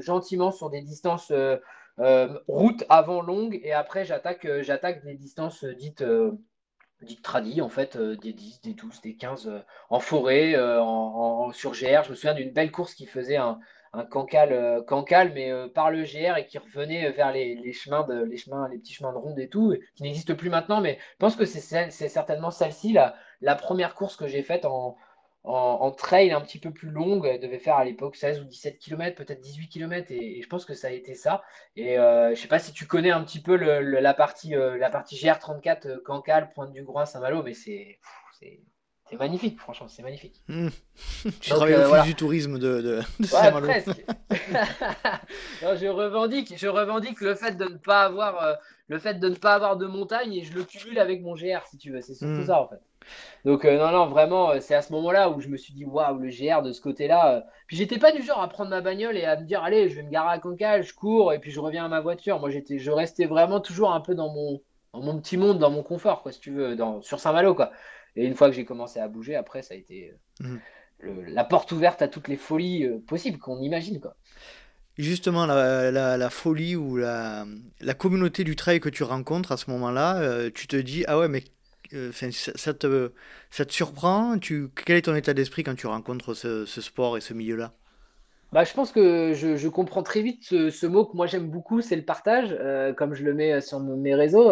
[0.02, 1.32] gentiment sur des distances
[2.48, 6.04] route avant longue et après j'attaque j'attaque des distances dites
[7.02, 9.52] dites tradies en fait, des 10, des 12, des 15
[9.90, 12.04] en forêt, en, en, sur GR.
[12.04, 13.60] Je me souviens d'une belle course qui faisait un
[13.94, 18.08] un Cancale, euh, Cancale mais euh, par le GR et qui revenait vers les, chemins
[18.26, 20.82] les chemins, les petits chemins de ronde et tout, qui n'existe plus maintenant.
[20.82, 24.98] Mais je pense que c'est certainement celle-ci, la, première course que j'ai faite en,
[25.98, 27.26] trail un petit peu plus longue.
[27.26, 30.66] Elle devait faire à l'époque 16 ou 17 km, peut-être 18 km, et, je pense
[30.66, 31.44] que ça a été ça.
[31.76, 35.16] Et euh, je sais pas si tu connais un petit peu la, partie, la partie
[35.16, 38.00] GR34 Cancale, Pointe du Groin, Saint-Malo, mais c'est
[39.12, 40.42] c'est magnifique, franchement, c'est magnifique.
[40.48, 40.70] Hmm.
[41.42, 43.90] tu travailles au euh, du tourisme de, de, ouais, presque.
[45.62, 48.54] je revendique, je revendique le fait de ne pas avoir, euh,
[48.88, 51.68] le fait de ne pas avoir de montagne et je le cumule avec mon GR
[51.70, 52.00] si tu veux.
[52.00, 52.46] C'est surtout hmm.
[52.46, 52.80] ça en fait.
[53.44, 56.18] Donc euh, non, non, vraiment, c'est à ce moment-là où je me suis dit waouh,
[56.18, 57.46] le GR de ce côté-là.
[57.68, 59.98] Puis j'étais pas du genre à prendre ma bagnole et à me dire allez, je
[59.98, 62.40] vais me garer à Cancale, je cours et puis je reviens à ma voiture.
[62.40, 64.62] Moi, j'étais, je restais vraiment toujours un peu dans mon,
[64.94, 67.72] dans mon petit monde, dans mon confort, quoi, si tu veux, dans, sur Saint-Malo, quoi.
[68.16, 71.26] Et une fois que j'ai commencé à bouger, après, ça a été euh, mhm.
[71.28, 74.00] la porte ouverte à toutes les folies euh, possibles qu'on imagine.
[74.00, 74.16] Quoi.
[74.98, 77.46] Justement, la, folie ou la,
[77.98, 81.30] communauté du trail que tu rencontres à ce moment-là, euh, tu te dis, ah ouais,
[81.30, 81.44] mais
[82.12, 83.12] ça, te,
[83.50, 84.38] ça te surprend?
[84.38, 87.74] Tu, Quel est ton état d'esprit quand tu rencontres ce, sport et ce milieu-là?
[88.52, 91.96] Bah, je pense que je, comprends très vite ce, mot que moi j'aime beaucoup, c'est
[91.96, 92.54] le partage,
[92.98, 94.52] comme je le mets sur mes réseaux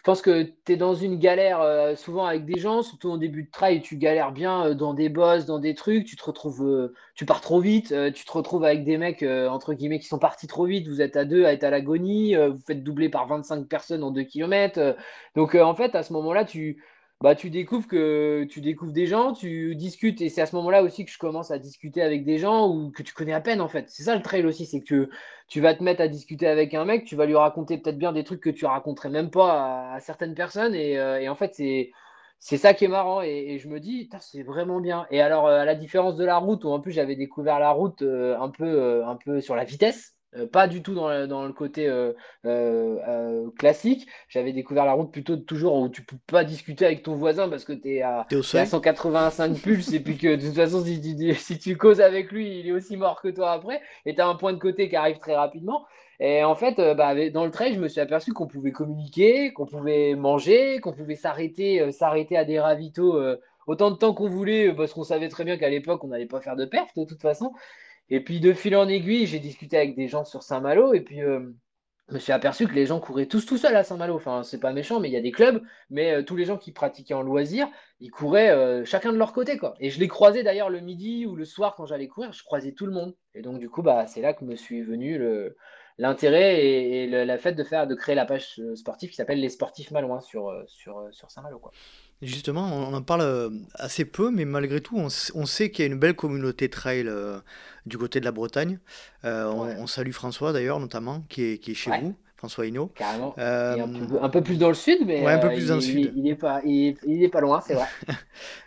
[0.00, 3.18] je pense que tu es dans une galère euh, souvent avec des gens, surtout au
[3.18, 6.24] début de trail, tu galères bien euh, dans des bosses, dans des trucs, tu te
[6.24, 10.06] retrouves, euh, tu pars trop vite, tu te retrouves avec des mecs, entre guillemets, qui
[10.06, 13.10] sont partis trop vite, vous êtes à deux à être à l'agonie, vous faites doubler
[13.10, 14.96] par 25 personnes en 2 km.
[15.36, 16.82] donc en fait, à ce moment-là, tu,
[17.22, 20.82] bah, tu découvres que tu découvres des gens, tu discutes, et c'est à ce moment-là
[20.82, 23.60] aussi que je commence à discuter avec des gens ou que tu connais à peine
[23.60, 23.90] en fait.
[23.90, 25.10] C'est ça le trail aussi, c'est que
[25.46, 28.12] tu vas te mettre à discuter avec un mec, tu vas lui raconter peut-être bien
[28.12, 31.92] des trucs que tu raconterais même pas à, certaines personnes, et, euh, en fait c'est
[32.38, 35.06] c'est ça qui est marrant et, je me dis c'est vraiment bien.
[35.10, 37.70] Et alors euh, à la différence de la route où en plus j'avais découvert la
[37.70, 40.14] route euh, un peu un peu sur la vitesse.
[40.36, 42.12] Euh, pas du tout dans, le côté euh,
[42.44, 44.06] euh, classique.
[44.28, 47.64] J'avais découvert la route plutôt toujours où tu peux pas discuter avec ton voisin parce
[47.64, 51.58] que tu es à, 185 pulses et puis que de toute façon, si tu, si
[51.58, 53.80] tu causes avec lui, il est aussi mort que toi après.
[54.06, 55.84] Et tu as un point de côté qui arrive très rapidement.
[56.20, 59.64] Et en fait, bah, dans le trail, je me suis aperçu qu'on pouvait communiquer, qu'on
[59.64, 63.18] pouvait manger, qu'on pouvait s'arrêter s'arrêter à des ravitaux
[63.66, 66.42] autant de temps qu'on voulait parce qu'on savait très bien qu'à l'époque, on n'allait pas
[66.42, 67.52] faire de perte de toute façon.
[68.10, 70.94] Et puis de fil en aiguille, j'ai discuté avec des gens sur Saint-Malo.
[70.94, 71.40] Et puis euh,
[72.08, 74.16] je me suis aperçu que les gens couraient tous tout seuls à Saint-Malo.
[74.16, 76.58] Enfin, c'est pas méchant, mais il y a des clubs, mais euh, tous les gens
[76.58, 77.68] qui pratiquaient en loisir,
[78.00, 79.74] ils couraient euh, chacun de leur côté, quoi.
[79.78, 82.72] Et je les croisais d'ailleurs le midi ou le soir quand j'allais courir, je croisais
[82.72, 83.14] tout le monde.
[83.34, 85.56] Et donc, du coup, bah, c'est là que me suis venu le,
[85.98, 89.92] l'intérêt et, la fête de faire de créer la page sportive qui s'appelle les sportifs
[89.92, 90.52] malouins sur,
[91.28, 91.60] Saint-Malo.
[92.22, 95.98] Justement, on en parle assez peu, mais malgré tout, on, sait qu'il y a une
[95.98, 97.08] belle communauté trail
[97.86, 98.78] du côté de la Bretagne.
[99.24, 102.14] on, salue François d'ailleurs, notamment, qui est, qui est chez vous.
[102.40, 102.90] François Hinault.
[102.94, 103.34] Carrément.
[103.36, 106.10] Un, peu, plus dans le sud, mais un peu plus dans le sud.
[106.16, 107.86] Il, n'est pas, il, est pas loin, c'est vrai.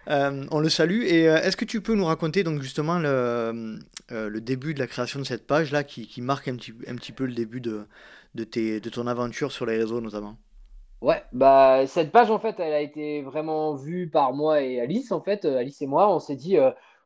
[0.52, 1.02] on le salue.
[1.06, 3.80] Et est-ce que tu peux nous raconter donc justement le,
[4.12, 6.96] le début de la création de cette page là, qui, qui marque un petit, un
[6.96, 7.88] petit peu le début de,
[8.36, 10.38] de, tes, de ton aventure sur les réseaux notamment?
[11.04, 15.12] Ouais, bah cette page en fait, elle a été vraiment vue par moi et Alice
[15.12, 15.44] en fait.
[15.46, 16.58] Alice et moi, on s'est dit,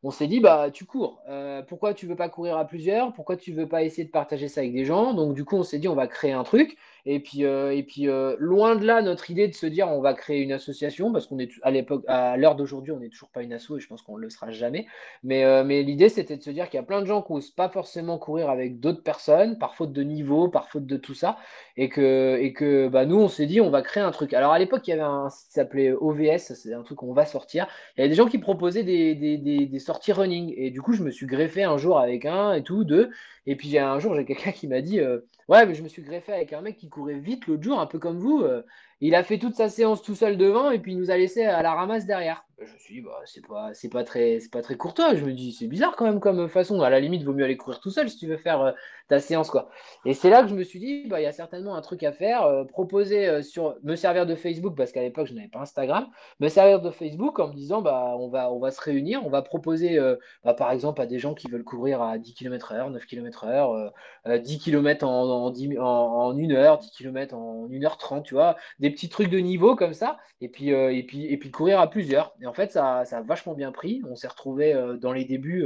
[0.04, 1.22] on s'est dit, bah, tu cours.
[1.28, 3.14] Euh, pourquoi tu veux pas courir à plusieurs?
[3.14, 5.14] Pourquoi tu veux pas essayer de partager ça avec des gens?
[5.14, 6.78] Donc, du coup, on s'est dit, on va créer un truc.
[7.06, 10.42] Et puis, euh, euh, loin de là, notre idée de se dire, on va créer
[10.42, 13.54] une association, parce qu'on est à l'époque, à l'heure d'aujourd'hui, on n'est toujours pas une
[13.54, 14.86] asso et je pense qu'on ne le sera jamais.
[15.24, 17.50] Mais, mais l'idée, c'était de se dire qu'il y a plein de gens qui n'osent
[17.52, 21.38] pas forcément courir avec d'autres personnes, par faute de niveau, par faute de tout ça.
[21.80, 24.34] Et que, et que bah, nous, on s'est dit, on va créer un truc.
[24.34, 27.14] Alors, à l'époque, il y avait un site qui s'appelait OVS, c'est un truc qu'on
[27.14, 27.68] va sortir.
[27.96, 30.54] Il y avait des gens qui proposaient des, des, des, sorties running.
[30.58, 33.12] Et du coup, je me suis greffé un jour avec un et tout, deux.
[33.46, 36.02] Et puis un jour, j'ai quelqu'un qui m'a dit euh, Ouais, mais je me suis
[36.02, 38.42] greffé avec un mec qui courait vite l'autre jour, un peu comme vous.
[38.42, 38.64] Euh,
[39.02, 41.44] il a fait toute sa séance tout seul devant et puis il nous a laissé
[41.44, 42.48] à la ramasse derrière.
[42.60, 45.14] Je me suis dit, bah, c'est pas, c'est pas très, c'est pas très courtois.
[45.14, 46.82] Je me dis, c'est bizarre quand même comme façon.
[46.82, 48.72] À la limite, vaut mieux aller courir tout seul si tu veux faire euh,
[49.10, 49.70] ta séance, quoi.
[50.06, 52.02] Et c'est là que je me suis dit, bah, il y a certainement un truc
[52.02, 52.46] à faire.
[52.46, 56.08] Euh, proposer euh, sur, me servir de Facebook parce qu'à l'époque, je n'avais pas Instagram.
[56.40, 59.30] Me servir de Facebook en me disant, bah, on va, on va se réunir, on
[59.30, 60.00] va proposer,
[60.44, 63.92] bah, par exemple, à des gens qui veulent courir à 10 km/h, 9 km/h,
[64.40, 68.56] 10 km en, en, 10, en, en 1 heure, 10 km en 1h30, tu vois,
[68.92, 72.34] petits trucs de niveau comme ça, et puis, et puis, et puis courir à plusieurs.
[72.42, 74.02] Et en fait, ça, ça a vachement bien pris.
[74.10, 75.66] On s'est retrouvé dans les débuts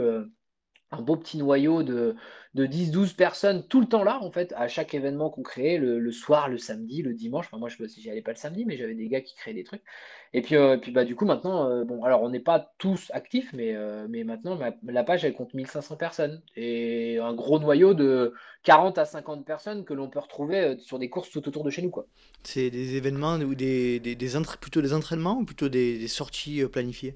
[0.91, 2.15] un beau petit noyau de,
[2.53, 6.11] de 10-12 personnes tout le temps là, en fait, à chaque événement qu'on créait, le,
[6.11, 7.45] soir, le samedi, le dimanche.
[7.47, 9.63] Enfin, moi, je n'y allais pas le samedi, mais j'avais des gars qui créaient des
[9.63, 9.83] trucs.
[10.33, 13.09] Et puis, euh, puis bah, du coup, maintenant, euh, bon, alors on n'est pas tous
[13.13, 16.41] actifs, mais, euh, mais maintenant, la page, elle compte 1500 personnes.
[16.57, 21.09] Et un gros noyau de 40 à 50 personnes que l'on peut retrouver sur des
[21.09, 21.89] courses tout autour de chez nous.
[21.89, 22.05] quoi.
[22.43, 24.17] C'est des événements ou des, des,
[24.59, 27.15] plutôt des entraînements ou plutôt des sorties planifiées?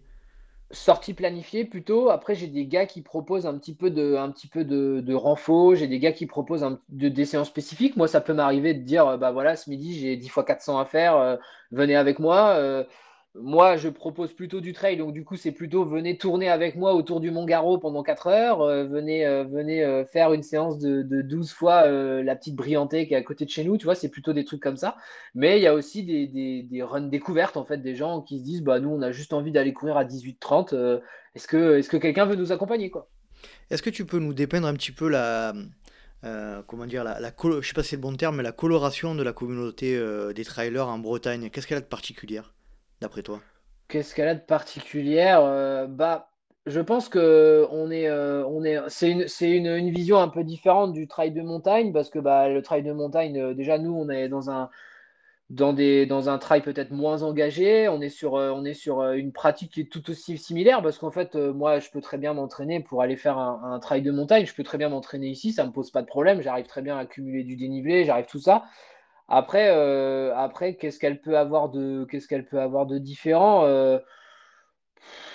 [0.76, 2.10] Sortie planifiée plutôt.
[2.10, 4.50] Après, j'ai des gars qui proposent un petit peu de, un petit
[5.16, 5.76] renfort.
[5.76, 7.96] J'ai des gars qui proposent de, des séances spécifiques.
[7.98, 10.86] Moi, ça peut m'arriver de dire, bah voilà, ce midi, j'ai 10 fois 400 à
[10.86, 11.16] faire.
[11.16, 11.38] Euh,
[11.72, 12.50] venez avec moi.
[12.58, 12.84] Euh,
[13.42, 16.94] moi, je propose plutôt du trail, donc du coup, c'est plutôt venez tourner avec moi
[16.94, 20.78] autour du Mont Garo pendant 4 heures, euh, venez, euh, venez euh, faire une séance
[20.78, 23.96] de, 12 fois la petite brillantée qui est à côté de chez nous, tu vois,
[23.96, 24.96] c'est plutôt des trucs comme ça.
[25.34, 26.28] Mais il y a aussi des,
[26.64, 29.34] des, runs découvertes, en fait, des gens qui se disent, bah nous, on a juste
[29.34, 31.02] envie d'aller courir à 18-30,
[31.36, 33.10] est-ce que, est que quelqu'un veut nous accompagner, quoi?
[33.70, 35.54] Est-ce que tu peux nous dépeindre un petit peu la,
[36.68, 39.14] comment dire, la, la je sais pas si c'est le bon terme, mais la coloration
[39.14, 40.00] de la communauté
[40.34, 41.50] des trailers en Bretagne?
[41.50, 42.55] Qu'est-ce qu'elle a de particulière?
[43.06, 43.40] D'après toi?
[43.88, 46.32] Qu'est-ce qu'elle a de particulière euh, Bah,
[46.66, 50.44] je pense que on est, euh, on est, c'est une, c'est une, vision un peu
[50.44, 53.94] différente du trail de montagne parce que bah, le trail de montagne, euh, déjà nous,
[53.94, 54.72] on est dans un,
[55.52, 57.88] dans des, dans un trail peut-être moins engagé.
[57.90, 61.12] On est sur, on est sur une pratique qui est tout aussi similaire parce qu'en
[61.12, 64.48] fait, moi, je peux très bien m'entraîner pour aller faire un, un trail de montagne.
[64.48, 66.42] Je peux très bien m'entraîner ici, ça me pose pas de problème.
[66.42, 68.64] J'arrive très bien à accumuler du dénivelé, j'arrive tout ça.
[69.28, 73.98] Après, euh, après qu'est-ce qu'elle peut avoir de, qu'est-ce qu'elle peut avoir de différent euh,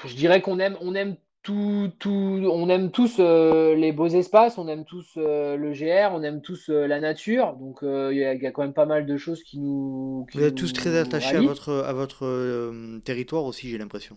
[0.04, 4.58] Je dirais qu'on aime, on aime tout, tout, on aime tous euh, les beaux espaces,
[4.58, 7.56] on aime tous le GR, on aime tous la nature.
[7.56, 10.26] Donc il y, a quand même pas mal de choses qui nous.
[10.32, 14.16] Vous êtes tous très attachés à votre, à votre territoire aussi, j'ai l'impression.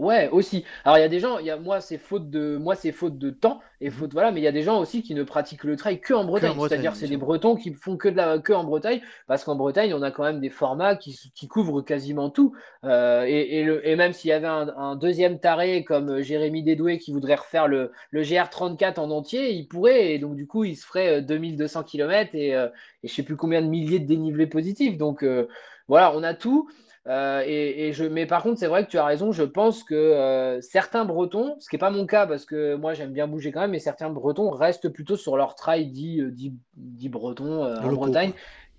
[0.00, 0.64] Ouais, aussi.
[0.86, 2.90] Alors il y a des gens, il y a, moi c'est faute de moi c'est
[2.90, 3.92] faute de temps et mhm.
[3.92, 6.14] faute voilà, mais il y a des gens aussi qui ne pratiquent le trail que
[6.14, 6.54] en Bretagne.
[6.58, 9.92] C'est-à-dire c'est des Bretons qui font que de la que en Bretagne parce qu'en Bretagne
[9.92, 12.54] on a quand même des formats qui, qui couvrent quasiment tout.
[12.84, 16.96] Euh, et, et, le, et même s'il y avait un, deuxième taré comme Jérémy Dédoué
[16.96, 20.76] qui voudrait refaire le, le GR34 en entier, il pourrait et donc du coup il
[20.76, 22.68] se ferait 2200 km et, euh,
[23.02, 24.96] et je sais plus combien de milliers de dénivelés positifs.
[24.96, 25.46] Donc euh,
[25.88, 26.70] voilà, on a tout.
[27.06, 29.32] Euh, et, je, mais par contre, c'est vrai que tu as raison.
[29.32, 32.92] Je pense que euh, certains Bretons, ce qui n'est pas mon cas parce que moi
[32.94, 36.30] j'aime bien bouger quand même, mais certains Bretons restent plutôt sur leur trail dit, euh,
[36.30, 38.32] dit, dit Breton en Bretagne,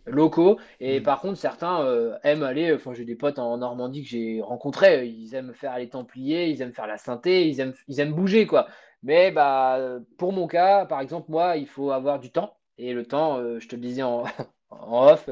[0.05, 0.59] locaux.
[0.79, 1.03] Et mm.
[1.03, 1.85] par contre, certains
[2.23, 2.73] aiment aller.
[2.73, 5.07] Enfin, j'ai des potes en Normandie que j'ai rencontrés.
[5.07, 8.45] Ils aiment faire les Templiers, ils aiment faire la synthé, ils aiment, ils aiment bouger
[8.45, 8.67] quoi.
[9.03, 9.79] Mais bah,
[10.19, 12.55] pour mon cas, par exemple, moi, il faut avoir du temps.
[12.77, 14.25] Et le temps, je te le disais en,
[14.69, 15.27] off,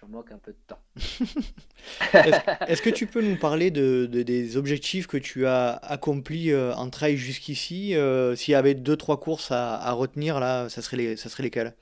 [0.00, 0.80] j'en manque un peu de temps.
[2.68, 7.16] Est-ce que tu peux nous parler de, des objectifs que tu as accomplis en trail
[7.16, 7.94] jusqu'ici
[8.36, 11.74] S'il y avait deux, trois courses à, retenir, là, ça serait, les, ça serait lesquelles?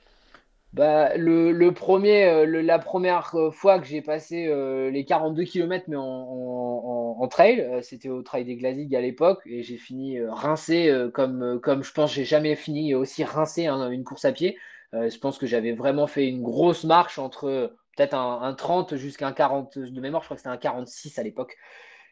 [0.73, 5.43] Bah, le, le premier, euh, la première euh, fois que j'ai passé euh, les 42
[5.43, 9.77] km mais en, en, en trail, c'était au Trail des Glazig à l'époque et j'ai
[9.77, 14.31] fini rincé comme, comme je pense j'ai jamais fini aussi rincé hein, une course à
[14.31, 14.57] pied.
[14.93, 19.27] je pense que j'avais vraiment fait une grosse marche entre peut-être un, un, 30 jusqu'à
[19.27, 21.57] un 40 de mémoire, je crois que c'était un 46 à l'époque.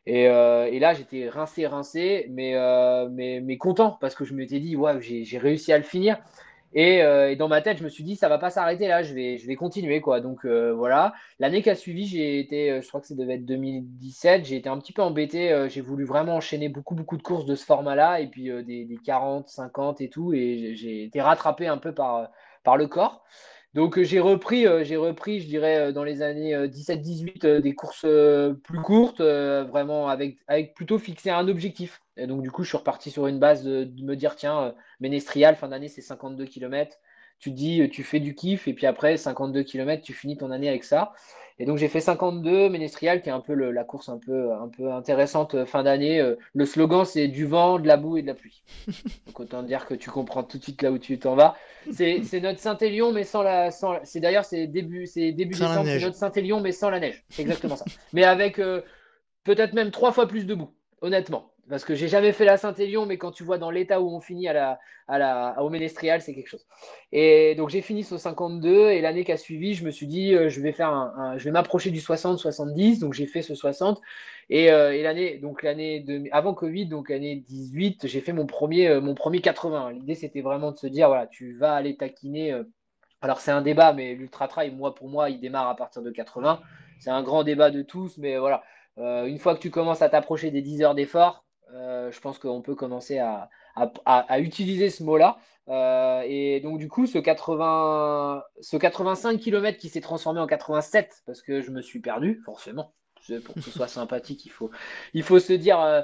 [0.06, 2.56] Et, et, là, j'étais rincé, rincé, mais,
[3.12, 6.18] mais, mais, content parce que je m'étais dit, ouais, j'ai réussi à le finir.
[6.76, 9.14] Euh, et, dans ma tête, je me suis dit, ça va pas s'arrêter là, je
[9.14, 10.02] vais, je vais continuer.
[10.02, 10.22] quoi.
[10.22, 11.14] Donc euh, voilà.
[11.40, 14.58] L'année qui a suivi, j'ai été, euh, je crois que ça devait être 2017, j'ai
[14.58, 15.68] été un petit peu embêté.
[15.70, 18.98] j'ai voulu vraiment enchaîner beaucoup, beaucoup de courses de ce format-là, et puis des, des,
[19.04, 20.34] 40, 50 et tout.
[20.34, 22.30] Et j'ai été rattrapé un peu par
[22.78, 23.24] le corps.
[23.78, 28.08] Donc j'ai repris, j'ai repris, je dirais, dans les années 17-18, des courses
[28.64, 32.02] plus courtes, vraiment avec, avec plutôt fixé un objectif.
[32.18, 34.72] Et donc, du coup, je suis reparti sur une base de, me dire tiens, euh,
[35.00, 36.98] Ménestrial, fin d'année, c'est 52 km.
[37.40, 40.52] Tu dis, euh, tu fais du kiff, et puis après, 52 km, tu finis ton
[40.52, 41.14] année avec ça.
[41.60, 44.68] Et donc, j'ai fait 52 Ménestrial, qui est un peu la course un peu, un
[44.68, 46.24] peu intéressante euh, fin d'année.
[46.54, 48.64] Le slogan, c'est du vent, de la boue et de la pluie.
[49.26, 51.56] donc, autant dire que tu comprends tout de suite là où tu t'en vas.
[51.92, 53.72] C'est notre Saint-Élion, mais sans la.
[53.72, 57.24] Sans, c'est d'ailleurs, c'est début, c'est début décembre, c'est notre Saint-Élion, mais sans la neige.
[57.30, 57.86] C'est exactement ça.
[58.14, 60.70] Mais avec peut-être même trois fois plus de boue,
[61.02, 64.10] honnêtement parce que j'ai jamais fait la Saint-Élion, mais quand tu vois dans l'état où
[64.10, 66.66] on finit à la, à la, au Ménestrial, c'est quelque chose.
[67.12, 70.34] Et donc j'ai fini sur 52, et l'année qui a suivi, je me suis dit,
[70.34, 74.02] euh, je vais faire un, je vais m'approcher du 60-70, donc j'ai fait ce 60.
[74.50, 78.88] Et, euh, et l'année, donc l'année avant Covid, donc l'année 18, j'ai fait mon premier,
[78.88, 79.92] euh, mon premier 80.
[79.92, 82.62] L'idée c'était vraiment de se dire, voilà, tu vas aller taquiner.
[83.22, 86.12] alors c'est un débat, mais l'ultra trail, moi pour moi, il démarre à partir de
[86.12, 86.62] 80.
[87.00, 88.64] C'est un grand débat de tous, mais voilà.
[88.98, 91.44] une fois que tu commences à t'approcher des 10 heures d'effort,
[91.74, 93.50] euh, je pense qu'on peut commencer à,
[94.40, 95.38] utiliser ce mot-là.
[95.70, 101.24] Euh, et donc, du coup, ce, 80, ce 85 km qui s'est transformé en 87,
[101.26, 102.94] parce que je me suis perdu, forcément.
[103.44, 104.72] Pour que ce soit sympathique, il faut,
[105.14, 106.02] il faut se dire, euh,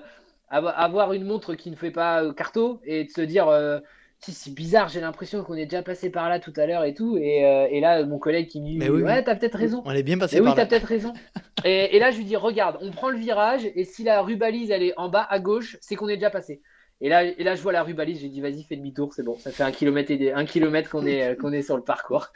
[0.50, 3.48] avoir une montre qui ne fait pas carto et de se dire,
[4.32, 7.18] c'est bizarre, j'ai l'impression qu'on est déjà passé par là tout à l'heure et tout.
[7.18, 9.82] Et, euh, là, mon collègue qui me dit Ouais, t'as peut-être raison.
[9.86, 10.52] On est bien passé par oui, là.
[10.54, 11.14] Oui, t'as peut-être raison.
[11.66, 14.84] et, là, je lui dis Regarde, on prend le virage et si la rubalise elle
[14.84, 16.62] est en bas à gauche, c'est qu'on est déjà passé.
[17.02, 19.38] Et là, et là, je vois la rubalise, j'ai dit Vas-y, fais demi-tour, c'est bon.
[19.38, 22.28] Ça fait un kilomètre, et un kilomètre qu'on est, euh, qu'on est sur le parcours.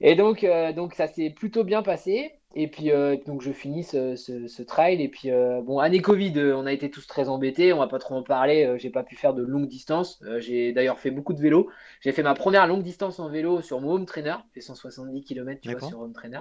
[0.00, 2.32] Et donc, euh, donc ça s'est plutôt bien passé.
[2.56, 5.00] Et puis, euh, donc, je finis ce, trail.
[5.00, 7.72] Et puis, euh, bon, année Covid, on a été tous très embêtés.
[7.72, 8.74] On va pas trop en parler.
[8.78, 10.20] j'ai pas pu faire de longue distance.
[10.38, 11.70] j'ai d'ailleurs fait beaucoup de vélo.
[12.00, 14.36] J'ai fait ma première longue distance en vélo sur mon home trainer.
[14.48, 16.40] J'ai fait 170 km tu vois, sur home trainer.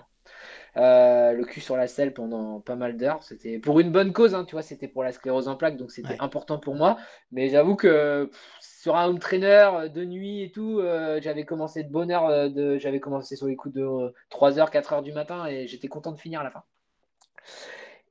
[0.76, 3.24] Le cul sur la selle pendant pas mal d'heures.
[3.24, 4.62] C'était pour une bonne cause, hein, tu vois.
[4.62, 6.98] C'était pour la sclérose en plaques, donc c'était important pour moi.
[7.32, 8.30] Mais j'avoue que
[8.80, 12.28] sur un home trainer euh, de nuit et tout, euh, j'avais commencé de bonne heure,
[12.28, 16.14] euh, de, j'avais commencé sur les coups de 3h, 4h du matin et j'étais content
[16.14, 16.64] de finir à la fin.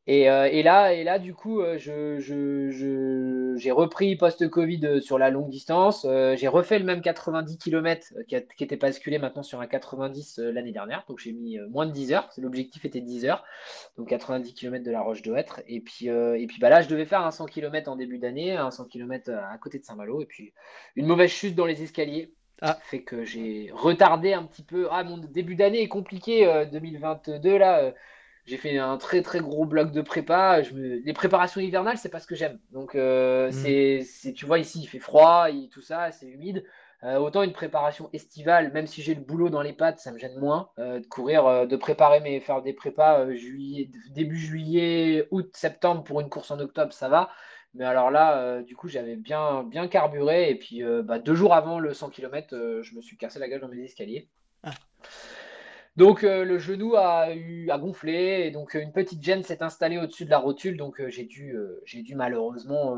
[0.09, 5.50] Euh, et, là, et là, du coup, euh, j'ai repris post-Covid euh, sur la longue
[5.50, 6.06] distance.
[6.36, 11.04] j'ai refait le même 90 km qui, était basculé maintenant sur un 90 l'année dernière.
[11.09, 12.30] Donc j'ai mis moins de 10 heures.
[12.38, 13.44] L'objectif était 10 heures.
[13.98, 15.61] Donc 90 km de la Roche de Hêtre.
[15.66, 18.52] Et puis, et puis bah là, je devais faire un 100 km en début d'année,
[18.52, 20.22] un 100 km à côté de Saint-Malo.
[20.22, 20.54] Et puis
[20.96, 22.32] une mauvaise chute dans les escaliers.
[22.61, 22.76] Ah.
[22.82, 24.88] fait que j'ai retardé un petit peu.
[24.90, 27.92] Ah, mon début d'année est compliqué 2022 là
[28.49, 30.62] j'ai fait un très très gros bloc de prépa.
[30.62, 32.59] Je Les préparations hivernales, c'est pas ce que j'aime.
[32.72, 34.03] Donc, euh, mm.
[34.05, 36.64] c'est, tu vois, ici, il fait froid, et tout ça, c'est humide.
[37.05, 40.18] Euh, autant une préparation estivale, même si j'ai le boulot dans les pattes, ça me
[40.18, 45.51] gêne moins euh, de courir, de préparer mes, faire des prépas juillet, début juillet, août,
[45.55, 47.30] septembre pour une course en octobre, ça va.
[47.74, 50.51] Mais alors là, du coup, j'avais bien, bien carburé.
[50.51, 53.61] Et puis, bah, deux jours avant le 100 km, je me suis cassé la gueule
[53.61, 54.30] dans mes escaliers.
[54.62, 54.72] Ah.
[55.99, 59.99] Donc euh, le genou a, eu, a gonflé et donc une petite gêne s'est installée
[59.99, 60.76] au-dessus de la rotule.
[60.76, 62.96] Donc euh, j'ai dû, euh, j'ai dû malheureusement,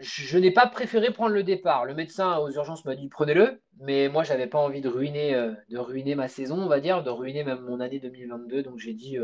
[0.00, 1.84] je, n'ai pas préféré prendre le départ.
[1.84, 5.32] Le médecin aux urgences m'a dit prenez-le, mais moi j'avais pas envie de ruiner,
[5.70, 8.64] de ruiner ma saison, on va dire, de ruiner même mon année 2022.
[8.64, 9.16] Donc j'ai dit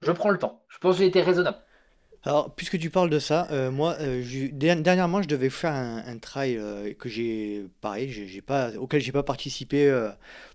[0.00, 0.62] je prends le temps.
[0.68, 1.58] Je pense que j'ai été raisonnable.
[2.24, 3.96] Alors, puisque tu parles de ça, moi,
[4.52, 6.60] dernièrement, je devais faire un, un trail
[6.98, 9.90] que j'ai, pareil, j'ai pas, auquel j'ai pas participé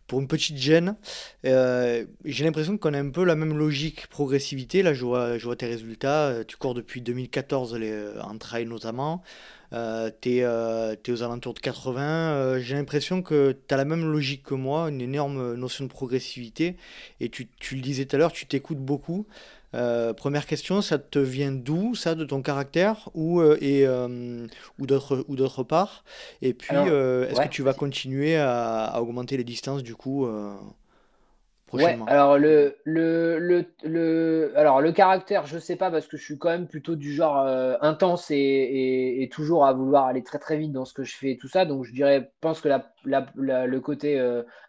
[0.07, 0.95] pour une petite gêne.
[1.45, 4.81] Euh, j'ai l'impression qu'on a un peu la même logique progressivité.
[4.81, 6.43] Là, je vois, je vois tes résultats.
[6.47, 9.21] Tu cours depuis 2014 les, en trail notamment.
[9.73, 12.59] Euh, tu es, aux alentours de 80.
[12.59, 16.77] j'ai l'impression que tu as la même logique que moi, une énorme notion de progressivité.
[17.19, 19.27] Et tu, tu le disais tout à l'heure, tu t'écoutes beaucoup.
[19.75, 24.47] Euh, première question, ça te vient d'où, ça, de ton caractère ou, euh, et, euh,
[24.79, 26.03] ou d'autre part
[26.41, 30.27] Et puis, est-ce que tu vas continuer à, augmenter les distances, du coup,
[31.65, 32.05] prochainement?
[32.05, 36.23] Ouais, alors le, le, le, le, alors le caractère, je sais pas, parce que je
[36.23, 37.45] suis quand même plutôt du genre
[37.81, 41.31] intense et, et, toujours à vouloir aller très très vite dans ce que je fais
[41.31, 41.65] et tout ça.
[41.65, 44.17] Donc je dirais, pense que la, la, le côté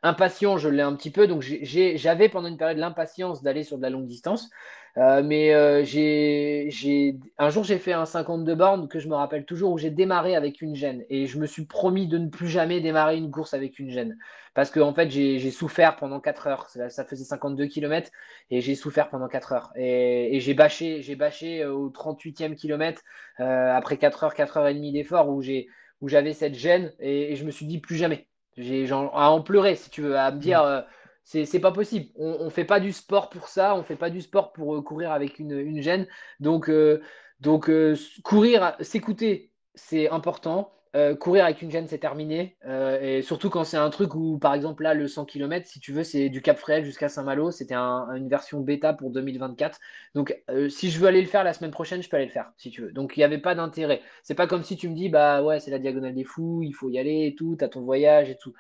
[0.03, 1.29] impatient, je l'ai un petit peu.
[1.29, 4.51] Donc j'avais pendant une période l'impatience d'aller sur de la longue distance.
[4.99, 9.45] Euh, mais euh, j'ai, un jour, j'ai fait un 52 bornes que je me rappelle
[9.45, 11.05] toujours où j'ai démarré avec une gêne.
[11.09, 14.19] Et je me suis promis de ne plus jamais démarrer une course avec une gêne.
[14.55, 16.69] Parce qu'en en fait, j'ai, souffert pendant 4 heures.
[16.69, 18.11] Ça, faisait 52 km
[18.51, 19.73] et j'ai souffert pendant 4 heures.
[19.77, 23.03] Et, j'ai bâché, j'ai bâché euh, au 38e kilomètre
[23.39, 25.69] après 4 heures, 4 heures et demie d'effort où, j'ai,
[26.01, 26.93] où j'avais cette gêne.
[26.99, 28.27] Et, je me suis dit plus jamais.
[28.57, 30.85] J'ai à en pleurer, si tu veux, à me dire.
[31.29, 32.07] C'est pas possible.
[32.17, 33.77] On ne fait pas du sport pour ça.
[33.77, 36.07] On fait pas du sport pour euh, courir avec une, une gêne.
[36.41, 37.03] Donc, euh,
[37.41, 40.73] donc euh, courir, s'écouter, c'est important.
[41.21, 42.57] courir avec une gêne, c'est terminé.
[43.03, 45.93] et surtout quand c'est un truc où, par exemple, là, le 100 km, si tu
[45.93, 47.51] veux, c'est du Cap Fréhel jusqu'à Saint-Malo.
[47.53, 49.79] C'était une version bêta pour 2024.
[50.15, 50.35] Donc,
[50.71, 52.71] si je veux aller le faire la semaine prochaine, je peux aller le faire, si
[52.71, 52.91] tu veux.
[52.91, 54.01] Donc, il n'y avait pas d'intérêt.
[54.25, 56.73] C'est pas comme si tu me dis, bah ouais, c'est la diagonale des fous, il
[56.73, 58.55] faut y aller et tout, tu as ton voyage et tout.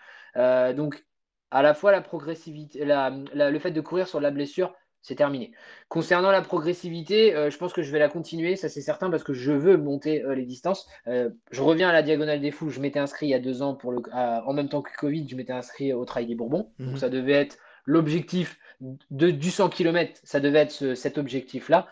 [0.77, 1.03] donc,
[1.51, 5.53] à la fois la progressivité, le fait de courir sur la blessure, c'est terminé.
[5.89, 9.25] Concernant la progressivité, euh, je pense que je vais la continuer, ça c'est certain, parce
[9.25, 10.89] que je veux monter euh, les distances.
[11.07, 12.71] Euh, je reviens à la diagonale des fous.
[12.71, 15.29] Je m'étais inscrit il y a deux ans pour le, en même temps que Covid,
[15.29, 16.73] je m'étais inscrit au Trail des Bourbons.
[16.79, 16.97] Donc mhm.
[16.97, 21.89] ça devait être l'objectif de, du 100 km, ça devait être cet objectif-là.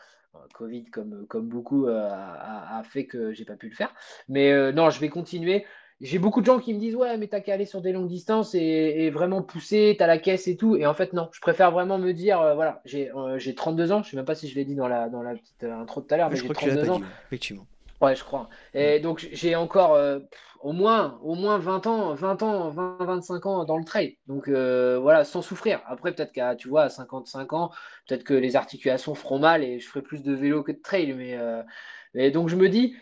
[0.55, 3.93] Covid, comme, comme beaucoup, a, a, fait que j'ai pas pu le faire.
[4.29, 5.65] Mais non, je vais continuer
[6.01, 8.09] j'ai beaucoup de gens qui me disent ouais mais t'as qu'à aller sur des longues
[8.09, 10.77] distances et, vraiment pousser, t'as la caisse et tout.
[10.77, 13.11] Et en fait non, je préfère vraiment me dire euh, voilà, j'ai
[13.55, 15.35] 32 euh, ans, je sais même pas si je l'ai dit dans la, dans la
[15.35, 17.01] petite euh, intro de tout à l'heure, mais, j'ai 32 ans.
[17.27, 17.67] effectivement.
[18.03, 18.51] Ouais, je crois.
[18.75, 19.99] Et donc j'ai encore
[20.61, 24.19] au moins au moins 20 ans, 20 ans, 20 25 ans dans le trail.
[24.27, 25.81] Donc voilà, sans souffrir.
[25.87, 27.71] Après peut-être qu'à tu vois à 55 ans,
[28.07, 31.15] peut-être que les articulations feront mal et je ferai plus de vélo que de trail
[31.15, 31.39] mais,
[32.13, 32.95] mais donc je me dis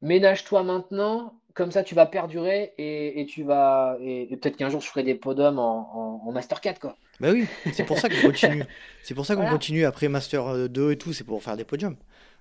[0.00, 3.96] ménage-toi maintenant comme ça, tu vas perdurer et, tu vas.
[4.00, 6.96] Et, peut-être qu'un jour, je ferai des podiums en, en, Master 4, quoi.
[7.20, 8.64] Bah oui, c'est pour ça qu'on continue.
[9.02, 11.96] C'est pour ça qu'on continue après Master 2 et tout, c'est pour faire des podiums.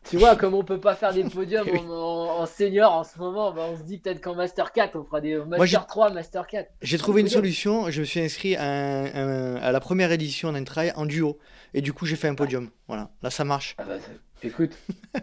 [0.10, 3.68] Tu vois, comme on peut pas faire des podiums en, senior en ce moment, bah,
[3.72, 6.70] on se dit peut-être qu'en Master 4, on fera des Master 3, Master 4.
[6.82, 10.94] J'ai trouvé une solution, je me suis inscrit à, à la première édition d'un trail
[10.96, 11.38] en duo.
[11.74, 12.70] Et du coup, j'ai fait un podium.
[12.88, 13.76] Voilà, là ça marche.
[13.78, 13.96] Ah bah,
[14.44, 14.72] écoute,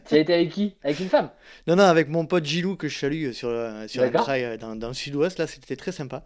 [0.08, 0.74] tu as été avec qui?
[0.82, 1.30] Avec une femme?
[1.66, 3.50] Non, non, avec mon pote Gilou que je salue sur,
[3.86, 5.38] sur un trail euh, dans, dans le sud-ouest.
[5.38, 6.24] Là, c'était très sympa.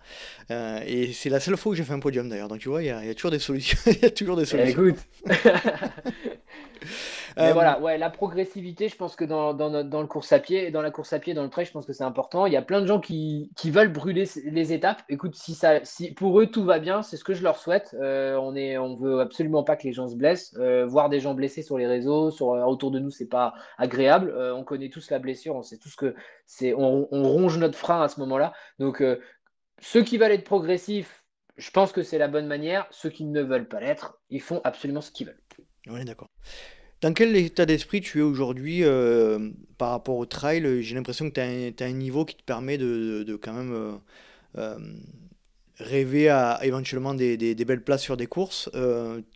[0.50, 2.48] Euh, et c'est la seule fois où j'ai fait un podium d'ailleurs.
[2.48, 3.78] Donc tu vois, il y, y, a toujours des solutions.
[3.86, 4.86] Il y a toujours des eh, solutions.
[4.86, 4.98] écoute
[7.36, 10.38] Mais euh, voilà, ouais, la progressivité, je pense que dans, dans, dans, le course à
[10.38, 12.46] pied, dans la course à pied, dans le trail, je pense que c'est important.
[12.46, 15.02] Il y a plein de gens qui, qui, veulent brûler les étapes.
[15.08, 17.96] Écoute, si, ça, si pour eux tout va bien, c'est ce que je leur souhaite.
[18.00, 20.54] Euh, on est, on veut absolument pas que les gens se blessent.
[20.58, 24.34] Euh, voir des gens blessés sur les réseaux, sur, autour de nous, c'est pas agréable.
[24.36, 26.14] on connaît tous la blessure, on sait tous que
[26.46, 28.52] c'est, on, on ronge notre frein à ce moment-là.
[28.78, 29.02] Donc,
[29.80, 31.24] ceux qui veulent être progressifs,
[31.56, 32.86] je pense que c'est la bonne manière.
[32.90, 35.42] Ceux qui ne veulent pas l'être, ils font absolument ce qu'ils veulent.
[35.88, 36.30] Oui, d'accord.
[37.00, 40.82] Dans quel état d'esprit tu es aujourd'hui euh, par rapport au trail?
[40.82, 43.92] J'ai l'impression que tu as, un niveau qui te permet de, quand même euh,
[44.58, 44.78] euh,
[45.78, 48.70] rêver à éventuellement des, belles places sur des courses.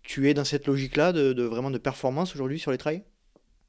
[0.05, 3.03] tu es dans cette logique-là de, vraiment de performance aujourd'hui sur les trails?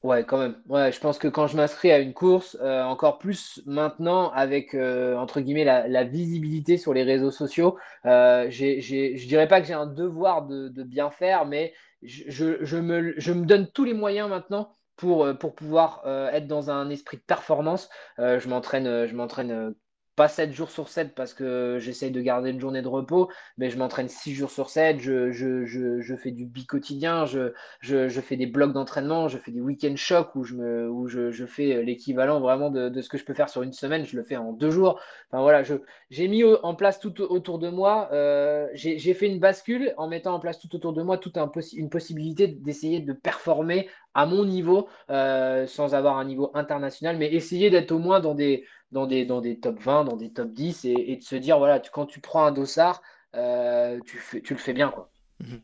[0.03, 0.55] Ouais, quand même.
[0.67, 5.41] Ouais, je pense que quand je m'inscris à une course, encore plus maintenant avec entre
[5.41, 10.45] guillemets la, visibilité sur les réseaux sociaux, je je dirais pas que j'ai un devoir
[10.45, 11.73] de, bien faire, mais
[12.03, 16.47] je, me, je, me, donne tous les moyens maintenant pour, euh, pour pouvoir euh, être
[16.47, 17.89] dans un esprit de performance.
[18.19, 19.73] Euh, je m'entraîne, je m'entraîne
[20.17, 23.69] pas 7 jours sur 7 parce que j'essaye de garder une journée de repos, mais
[23.69, 27.51] je m'entraîne 6 jours sur 7, je, je, je, je fais du bi-quotidien, je,
[28.21, 31.83] fais des blocs d'entraînement, je fais des week-end chocs où je, me, où je, fais
[31.83, 34.37] l'équivalent vraiment de, de, ce que je peux faire sur une semaine, je le fais
[34.37, 34.99] en deux jours.
[35.29, 35.61] Enfin voilà,
[36.09, 40.33] j'ai mis en place tout autour de moi, euh, j'ai fait une bascule en mettant
[40.33, 43.87] en place tout autour de moi toute un une possibilité d'essayer de performer
[44.17, 48.35] à mon niveau, euh, sans avoir un niveau international, mais essayer d'être au moins dans
[48.35, 51.57] des, dans des, dans des top 20, dans des top 10 et, de se dire,
[51.59, 53.01] voilà, quand tu prends un dossard,
[53.33, 54.89] tu, fais, tu le fais bien.
[54.89, 55.09] Quoi.
[55.39, 55.61] Mhm.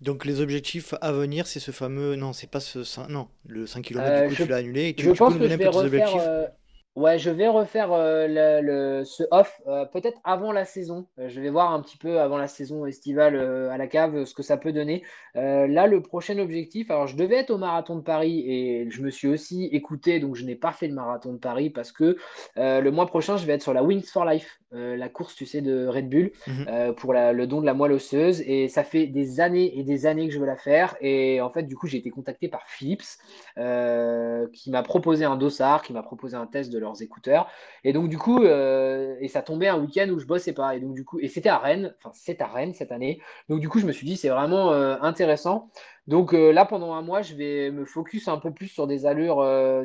[0.00, 2.16] Donc les objectifs à venir, c'est ce fameux...
[2.16, 2.80] Non, c'est pas ce...
[3.10, 4.94] Non, le 5 km, du coup, tu l'as annulé.
[4.94, 6.50] Tu, je pense que je vais refaire...
[6.96, 8.26] Ouais, je vais refaire euh,
[8.62, 11.06] le, ce off euh, peut-être avant la saison.
[11.18, 14.32] Euh, je vais voir un petit peu avant la saison estivale à la cave ce
[14.32, 15.02] que ça peut donner.
[15.34, 19.10] là, le prochain objectif, alors je devais être au marathon de Paris et je me
[19.10, 22.16] suis aussi écouté, donc je n'ai pas fait le marathon de Paris parce que
[22.56, 25.60] le mois prochain, je vais être sur la Wings for Life, la course, tu sais,
[25.60, 26.94] de Red Bull mhm.
[26.94, 28.40] pour le don de la moelle osseuse.
[28.42, 30.96] Et ça fait des années et des années que je veux la faire.
[31.00, 33.18] Et en fait, du coup, j'ai été contacté par Philips
[33.56, 37.48] qui m'a proposé un dossard, qui m'a proposé un test de leurs écouteurs.
[37.84, 40.74] Et donc, du coup, euh, et ça tombait un week-end où je bossais pas.
[40.74, 43.20] Et donc, du coup, et c'était à Rennes, enfin, c'est à Rennes cette année.
[43.48, 45.70] Donc, du coup, je me suis dit, c'est vraiment euh, intéressant.
[46.06, 49.06] Donc euh, là, pendant un mois, je vais me focus un peu plus sur des
[49.06, 49.44] allures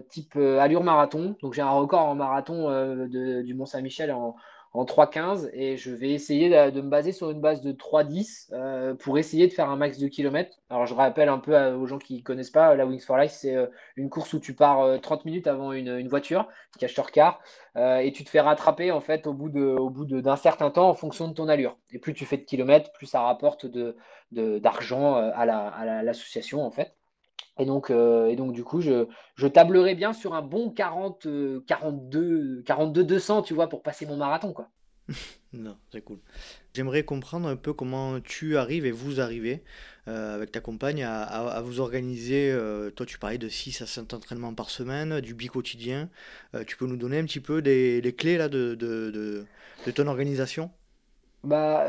[0.09, 1.36] type allure marathon.
[1.41, 2.69] Donc, j'ai un record en marathon
[3.07, 4.36] du Mont-Saint-Michel en,
[4.74, 8.93] en 3,15 et je vais essayer de, me baser sur une base de 3,10 euh,
[8.95, 10.57] pour essayer de faire un max de kilomètres.
[10.69, 13.32] Alors je rappelle un peu aux gens qui ne connaissent pas, la Wings for Life,
[13.32, 13.67] c'est euh,
[13.97, 17.41] une course où tu pars 30 euh, minutes avant une, voiture qui cache car
[17.76, 21.28] et tu te fais rattraper en fait au bout de, d'un certain temps en fonction
[21.28, 21.78] de ton allure.
[21.91, 23.95] Et plus tu fais de kilomètres, plus ça rapporte de,
[24.32, 25.45] d'argent à,
[26.03, 26.93] l'association en fait.
[27.62, 29.05] Et donc, euh, et donc, du coup, je,
[29.36, 31.28] je, tablerai bien sur un bon 40,
[31.68, 34.68] 42, 42 200, tu vois, pour passer mon marathon, quoi.
[35.53, 36.18] non, c'est cool.
[36.74, 39.64] J'aimerais comprendre un peu comment tu arrives et vous arrivez
[40.07, 42.51] euh, avec ta compagne à, vous organiser.
[42.51, 46.09] Euh, toi, tu parlais de 6 à 7 entraînements par semaine, du bi-quotidien.
[46.66, 49.45] tu peux nous donner un petit peu des, clés là, de, de, de,
[49.86, 50.72] de ton organisation?
[51.44, 51.88] Bah,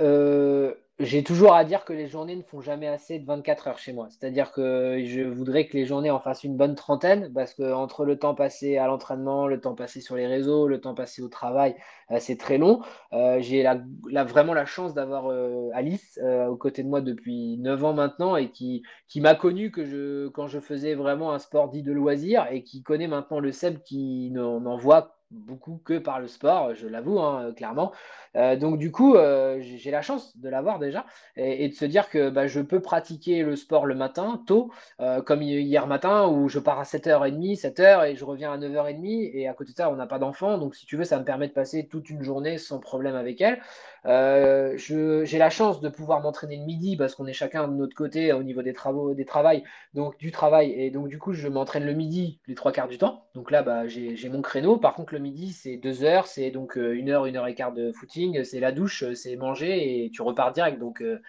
[1.02, 3.92] j'ai toujours à dire que les journées ne font jamais assez de 24 heures chez
[3.92, 4.08] moi.
[4.10, 8.04] C'est-à-dire que je voudrais que les journées en fassent une bonne trentaine, parce que entre
[8.04, 11.28] le temps passé à l'entraînement, le temps passé sur les réseaux, le temps passé au
[11.28, 11.74] travail,
[12.10, 12.82] euh, c'est très long.
[13.12, 13.64] Euh, j'ai
[14.04, 18.50] vraiment la chance d'avoir euh, Alice aux côtés de moi depuis 9 ans maintenant et
[18.50, 22.46] qui, qui m'a connu que je, quand je faisais vraiment un sport dit de loisir
[22.50, 26.86] et qui connaît maintenant le Seb qui n'en voit beaucoup que par le sport, je
[26.86, 27.92] l'avoue, hein, clairement.
[28.36, 31.04] Euh, donc du coup, euh, j'ai la chance de l'avoir déjà
[31.36, 34.70] et, de se dire que bah, je peux pratiquer le sport le matin, tôt,
[35.00, 39.30] euh, comme hier matin où je pars à 7h30, 7h et je reviens à 9h30
[39.34, 40.58] et à côté de ça, on n'a pas d'enfant.
[40.58, 43.40] Donc si tu veux, ça me permet de passer toute une journée sans problème avec
[43.40, 43.60] elle.
[44.04, 48.32] J'ai la chance de pouvoir m'entraîner le midi parce qu'on est chacun de notre côté
[48.32, 50.72] au niveau des travaux, des travails, donc du travail.
[50.72, 53.26] Et donc du coup, je m'entraîne le midi les trois quarts du temps.
[53.34, 54.76] Donc là, bah, j'ai mon créneau.
[54.76, 57.72] Par contre, le midi, c'est deux heures, c'est donc une heure, une heure et quart
[57.72, 60.78] de footing c'est la douche, c'est manger et tu repars direct.
[60.78, 61.20] Donc euh,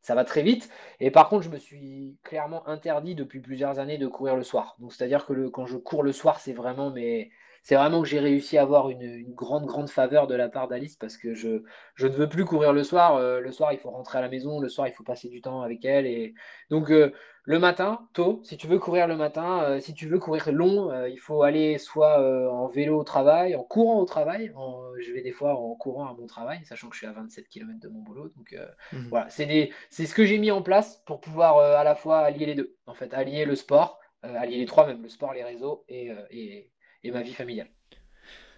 [0.00, 0.68] ça va très vite.
[1.00, 4.76] Et par contre, je me suis clairement interdit depuis plusieurs années de courir le soir.
[4.80, 7.30] Donc c'est-à-dire que quand je cours le soir, c'est vraiment mais
[7.62, 10.96] c'est vraiment que j'ai réussi à avoir une, grande, grande faveur de la part d'Alice
[10.96, 11.62] parce que je,
[11.94, 13.14] je, ne veux plus courir le soir.
[13.16, 14.58] Euh, le soir, il faut rentrer à la maison.
[14.58, 16.06] Le soir, il faut passer du temps avec elle.
[16.06, 16.34] Et
[16.70, 17.12] donc, euh,
[17.44, 20.92] le matin, tôt, si tu veux courir le matin, euh, si tu veux courir long,
[21.06, 22.18] il faut aller soit
[22.50, 24.52] en vélo au travail, en courant au travail.
[24.98, 27.48] je vais des fois en courant à mon travail, sachant que je suis à 27
[27.48, 28.28] km de mon boulot.
[28.36, 28.56] Donc,
[28.92, 29.08] mmh.
[29.08, 29.70] voilà, c'est
[30.06, 32.76] ce que j'ai mis en place pour pouvoir à la fois allier les deux.
[32.86, 36.72] En fait, allier le sport, allier les trois même, le sport, les réseaux et, et
[37.04, 37.68] et ma vie familiale.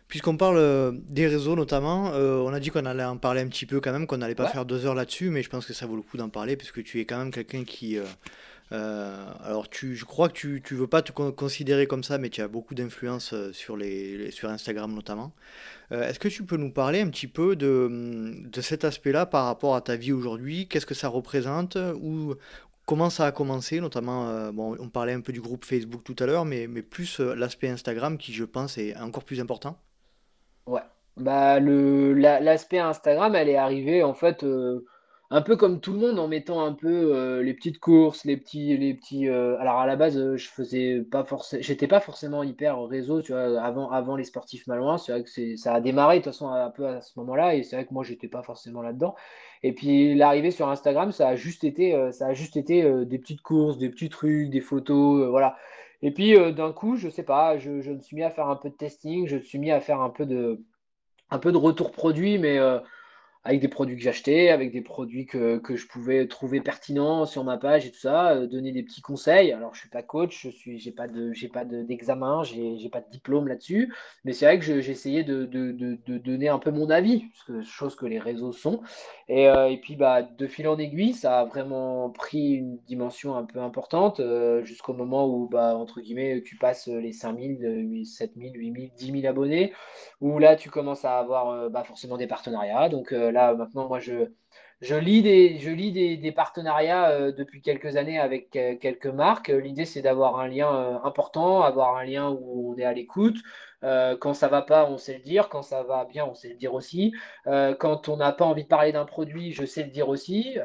[0.07, 3.49] Puisqu'on parle euh, des réseaux notamment, euh, on a dit qu'on allait en parler un
[3.49, 5.73] petit peu quand même, qu'on n'allait pas faire deux heures là-dessus, mais je pense que
[5.73, 7.99] ça vaut le coup d'en parler, puisque tu es quand même quelqu'un qui...
[8.73, 12.29] Euh, alors tu, je crois que tu ne veux pas te considérer comme ça, mais
[12.29, 15.33] tu as beaucoup d'influence sur, les, sur Instagram notamment.
[15.91, 19.77] Est-ce que tu peux nous parler un petit peu de, de cet aspect-là par rapport
[19.77, 20.67] à ta vie aujourd'hui?
[20.67, 21.77] Qu'est-ce que ça représente?
[22.03, 22.35] Ou,
[22.87, 26.27] Comment ça a commencé, notamment, euh, on parlait un peu du groupe Facebook tout à
[26.27, 29.79] l'heure, mais, plus euh, l'aspect Instagram qui, je pense, est encore plus important.
[30.67, 30.83] Ouais,
[31.17, 34.85] bah l'aspect Instagram, elle est arrivée en fait euh,
[35.31, 38.77] un peu comme tout le monde en mettant un peu les petites courses, les petits,
[38.77, 39.29] les petits.
[39.29, 43.63] Alors à la base, je faisais pas forcément, j'étais pas forcément hyper réseau, tu vois,
[43.63, 44.97] avant, avant les sportifs malouins.
[44.97, 47.63] C'est vrai que ça a démarré de toute façon un peu à ce moment-là, et
[47.63, 49.15] c'est vrai que moi j'étais pas forcément là-dedans.
[49.65, 53.41] Et puis l'arrivée sur Instagram, ça a juste été, ça a juste été des petites
[53.41, 55.57] courses, des petits trucs, des photos, voilà.
[56.03, 58.57] Et puis d'un coup, je sais pas, je, je me suis mis à faire un
[58.57, 60.63] peu de testing, je me suis mis à faire un peu de,
[61.31, 62.59] un peu de retour produit, mais
[63.47, 67.45] avec des produits que j'achetais, avec des produits que, que, je pouvais trouver pertinents sur
[67.45, 69.53] ma page et tout ça, euh, donner des petits conseils.
[69.53, 73.03] Alors, je suis pas coach, je suis, pas de, j'ai pas d'examen, j'ai, j'ai pas
[73.03, 73.93] de diplôme là-dessus,
[74.25, 77.25] mais c'est vrai que j'essayais de, de, de, donner un peu mon avis,
[77.65, 78.81] chose que les réseaux sont.
[79.29, 83.37] Et, euh, et, puis, bah, de fil en aiguille, ça a vraiment pris une dimension
[83.37, 88.53] un peu importante euh, jusqu'au moment où, bah, entre guillemets, tu passes les 5000, 7000,
[88.55, 89.75] 8000, 10 000 abonnés,
[90.23, 92.89] où là, tu commences à avoir bah, forcément des partenariats.
[92.89, 94.31] Donc là, maintenant, moi, je,
[94.81, 99.49] je lis des, je lis des, partenariats euh, depuis quelques années avec euh, quelques marques.
[99.49, 103.37] L'idée, c'est d'avoir un lien euh, important, avoir un lien où on est à l'écoute.
[104.21, 105.49] quand ça va pas, on sait le dire.
[105.49, 107.13] Quand ça va bien, on sait le dire aussi.
[107.81, 110.57] quand on n'a pas envie de parler d'un produit, je sais le dire aussi,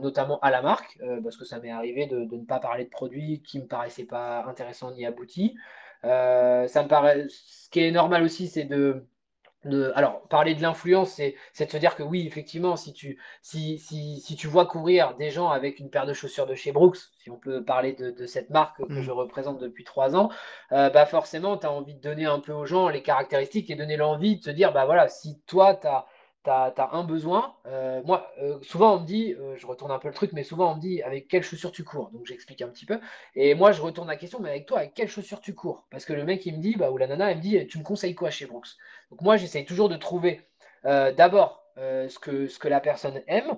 [0.00, 2.90] notamment à la marque, parce que ça m'est arrivé de, de, ne pas parler de
[2.90, 5.54] produits qui me paraissaient pas intéressants ni aboutis.
[6.02, 9.04] ça me paraît, ce qui est normal aussi, c'est de
[9.64, 14.36] alors, parler de l'influence, c'est, de se dire que oui, effectivement, si tu, si, si,
[14.36, 17.36] tu vois courir des gens avec une paire de chaussures de chez Brooks, si on
[17.36, 19.02] peut parler de, cette marque que mm.
[19.02, 20.30] je représente depuis trois ans,
[20.72, 23.76] euh, bah forcément, tu as envie de donner un peu aux gens les caractéristiques et
[23.76, 26.06] donner l'envie de te dire, bah voilà, si toi, tu as
[26.44, 27.54] tu as, un besoin.
[27.66, 30.42] Euh, moi, euh, souvent, on me dit, euh, je retourne un peu le truc, mais
[30.42, 32.10] souvent, on me dit avec quelles chaussures tu cours?
[32.10, 33.00] Donc, j'explique un petit peu.
[33.34, 35.86] Et moi, je retourne la question, mais avec toi, avec quelles chaussures tu cours?
[35.90, 37.78] Parce que le mec, il me dit, bah, ou la nana, elle me dit, tu
[37.78, 38.68] me conseilles quoi chez Brooks?
[39.10, 40.40] Donc, moi, j'essaye toujours de trouver
[40.84, 43.56] d'abord ce, que, ce que la personne aime.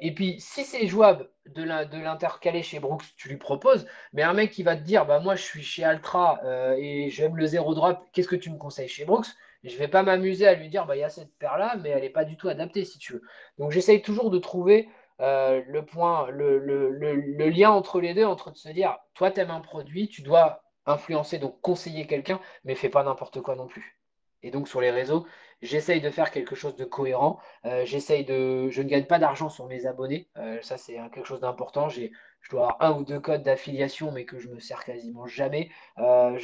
[0.00, 3.86] et puis, si c'est jouable de l'intercaler chez Brooks, tu lui proposes.
[4.12, 6.40] Mais un mec qui va te dire, bah, moi, je suis chez Altra
[6.76, 9.28] et j'aime le zéro drop, qu'est-ce que tu me conseilles chez Brooks?
[9.68, 11.90] Je ne vais pas m'amuser à lui dire, bah, il y a cette paire-là, mais
[11.90, 13.22] elle n'est pas du tout adaptée, si tu veux.
[13.58, 14.88] Donc j'essaye toujours de trouver
[15.20, 19.50] euh, le point, le, lien entre les deux, entre de se dire, toi, tu aimes
[19.50, 23.98] un produit, tu dois influencer, donc conseiller quelqu'un, mais fais pas n'importe quoi non plus.
[24.42, 25.26] Et donc sur les réseaux,
[25.62, 27.38] j'essaye de faire quelque chose de cohérent.
[27.64, 30.28] Euh, de, je ne gagne pas d'argent sur mes abonnés.
[30.36, 31.88] Euh, ça c'est quelque chose d'important.
[31.88, 35.26] J'ai je dois avoir un ou deux codes d'affiliation, mais que je me sers quasiment
[35.26, 35.68] jamais.
[35.98, 36.38] Euh,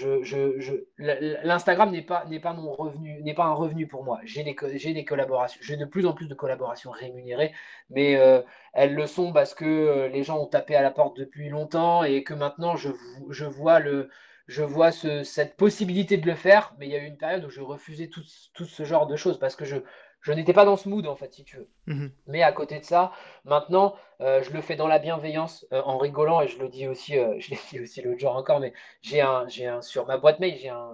[0.98, 4.18] L'Instagram n'est pas, pas mon revenu, n'est pas un revenu pour moi.
[4.24, 4.56] J'ai des,
[4.94, 7.52] des collaborations, j'ai de plus en plus de collaborations rémunérées,
[7.88, 8.18] mais
[8.72, 12.24] elles le sont parce que les gens ont tapé à la porte depuis longtemps et
[12.24, 12.90] que maintenant je,
[13.30, 14.08] je vois le
[14.46, 17.50] je vois cette possibilité de le faire, mais il y a eu une période où
[17.50, 18.22] je refusais tout,
[18.54, 19.76] tout ce genre de choses parce que je,
[20.22, 21.68] je n'étais pas dans ce mood en fait, si tu veux.
[21.86, 22.12] Mhm.
[22.28, 23.12] Mais à côté de ça,
[23.44, 26.86] maintenant, euh, je le fais dans la bienveillance, euh, en rigolant, et je le dis
[26.86, 28.72] aussi, euh, je l'ai dit aussi l'autre jour encore, mais
[29.02, 30.90] j'ai un, j'ai un, sur ma boîte mail, j'ai un,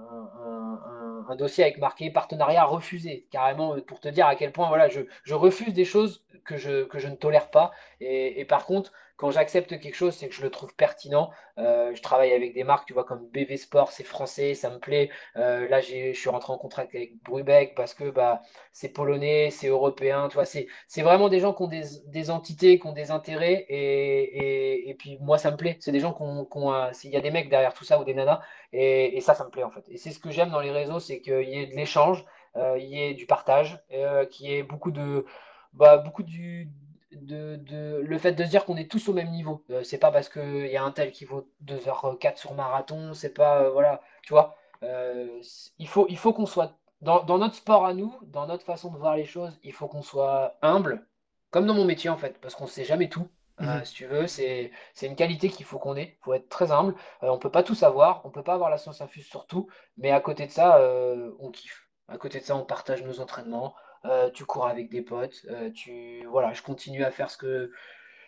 [1.36, 5.34] dossier avec marqué partenariat refusé, carrément pour te dire à quel point voilà, je, je
[5.34, 7.70] refuse des choses que je, que je ne tolère pas.
[8.01, 11.31] Et, et par contre, quand j'accepte quelque chose, c'est que je le trouve pertinent.
[11.59, 14.79] Euh, je travaille avec des marques, tu vois, comme BV Sport, c'est français, ça me
[14.79, 15.11] plaît.
[15.37, 19.66] Euh, là, je suis rentré en contact avec Brubeck parce que bah, c'est polonais, c'est
[19.66, 20.69] européen, tu vois, c'est
[21.03, 23.66] vraiment des gens qui ont des, entités, qui ont des intérêts.
[23.69, 25.77] Et, et, puis, moi, ça me plaît.
[25.81, 26.47] C'est des gens qui ont.
[27.03, 28.41] Il y a des mecs derrière tout ça ou des nanas.
[28.73, 29.85] Et, et ça, ça me plaît, en fait.
[29.89, 32.79] Et c'est ce que j'aime dans les réseaux, c'est qu'il y ait de l'échange, euh,
[32.79, 33.83] il y ait du partage,
[34.31, 35.27] qu'il y ait beaucoup de.
[35.73, 36.71] Bah, beaucoup du,
[37.13, 39.65] de, le fait de se dire qu'on est tous au même niveau.
[39.71, 43.33] Euh, c'est pas parce qu'il y a un tel qui vaut 2h04 sur marathon, c'est
[43.33, 43.63] pas.
[43.63, 44.57] Euh, voilà, tu vois.
[44.83, 45.41] Euh,
[45.79, 46.75] il faut, il faut qu'on soit.
[47.01, 50.03] Dans, notre sport à nous, dans notre façon de voir les choses, il faut qu'on
[50.03, 51.07] soit humble,
[51.53, 53.29] comme dans mon métier en fait, parce qu'on sait jamais tout.
[53.61, 53.85] Mhm.
[53.85, 56.17] si tu veux, c'est une qualité qu'il faut qu'on ait.
[56.21, 56.97] Il faut être très humble.
[57.23, 60.11] on peut pas tout savoir, on peut pas avoir la science infuse sur tout, mais
[60.11, 60.81] à côté de ça,
[61.39, 61.89] on kiffe.
[62.09, 65.70] À côté de ça, on partage nos entraînements, euh, tu cours avec des potes, euh,
[65.70, 67.72] tu voilà, je continue à faire ce que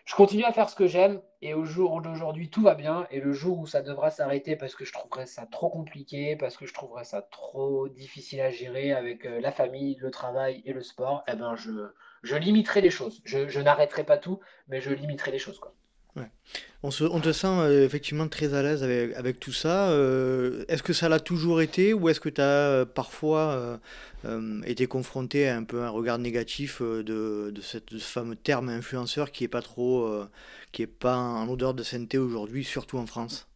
[0.05, 3.21] je continue à faire ce que j'aime et au jour d'aujourd'hui tout va bien et
[3.21, 6.67] le jour où ça devra s'arrêter parce que je trouverais ça trop compliqué, parce que
[6.67, 10.83] je trouverais ça trop difficile à gérer avec euh, la famille, le travail et le
[10.83, 13.23] sport, eh ben je, limiterai les choses.
[13.25, 15.75] Je, je n'arrêterai pas tout, mais je limiterai les choses quoi.
[16.83, 19.91] On, se, te sent euh, effectivement très à l'aise avec, tout ça.
[19.91, 23.79] Euh, est-ce que ça l'a toujours été ou est-ce que tu as euh, parfois
[24.67, 29.31] été confronté à un peu un regard négatif de, de, cette, ce fameux terme influenceur
[29.31, 30.11] qui est pas trop,
[30.73, 33.47] qui est pas en odeur de sainteté aujourd'hui, surtout en France?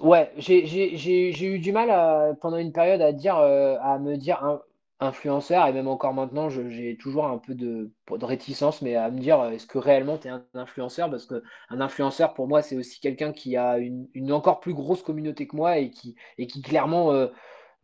[0.00, 4.60] Ouais, j'ai eu du mal pendant une période à dire, à me dire
[5.00, 9.42] influenceur, et même encore maintenant, j'ai toujours un peu de, réticence, mais à me dire,
[9.46, 11.10] est-ce que réellement tu es un influenceur?
[11.10, 15.46] Parce qu'un influenceur, pour moi, c'est aussi quelqu'un qui a une, encore plus grosse communauté
[15.46, 17.28] que moi et qui, et qui clairement euh,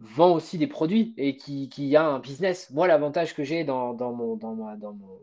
[0.01, 2.71] vend aussi des produits et qui, qui, a un business.
[2.71, 5.19] Moi, l'avantage que j'ai dans, dans, mon, dans, dans mon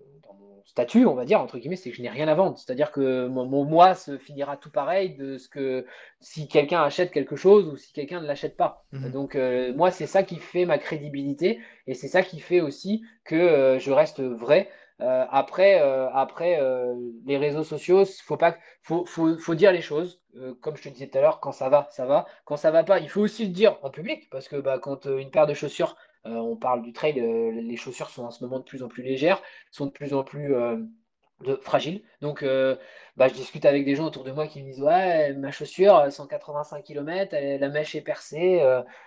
[0.65, 2.57] statut, on va dire, entre guillemets, c'est que je n'ai rien à vendre.
[2.57, 5.86] C'est-à-dire que mon, mois se finira tout pareil de ce que
[6.19, 8.86] si quelqu'un achète quelque chose ou si quelqu'un ne l'achète pas.
[8.91, 9.11] Mhm.
[9.11, 13.03] Donc, euh, moi, c'est ça qui fait ma crédibilité et c'est ça qui fait aussi
[13.23, 14.69] que euh, je reste vrai.
[15.02, 15.80] Euh, après,
[16.14, 16.60] après
[17.26, 18.38] les réseaux sociaux, faut
[18.82, 20.22] faut, faut, faut dire les choses.
[20.62, 22.26] comme je te disais tout à l'heure, quand ça va, ça va.
[22.46, 25.06] Quand ça va pas, il faut aussi le dire en public parce que bah, quand
[25.06, 28.43] une paire de chaussures euh, on parle du trail, euh, les chaussures sont en ce
[28.43, 29.41] moment de plus en plus légères,
[29.72, 30.78] sont de plus en plus euh,
[31.62, 32.02] fragiles.
[32.22, 32.43] Donc,
[33.18, 36.12] bah, je discute avec des gens autour de moi qui me disent Ouais, ma chaussure,
[36.12, 38.62] 185 km, la mèche est percée.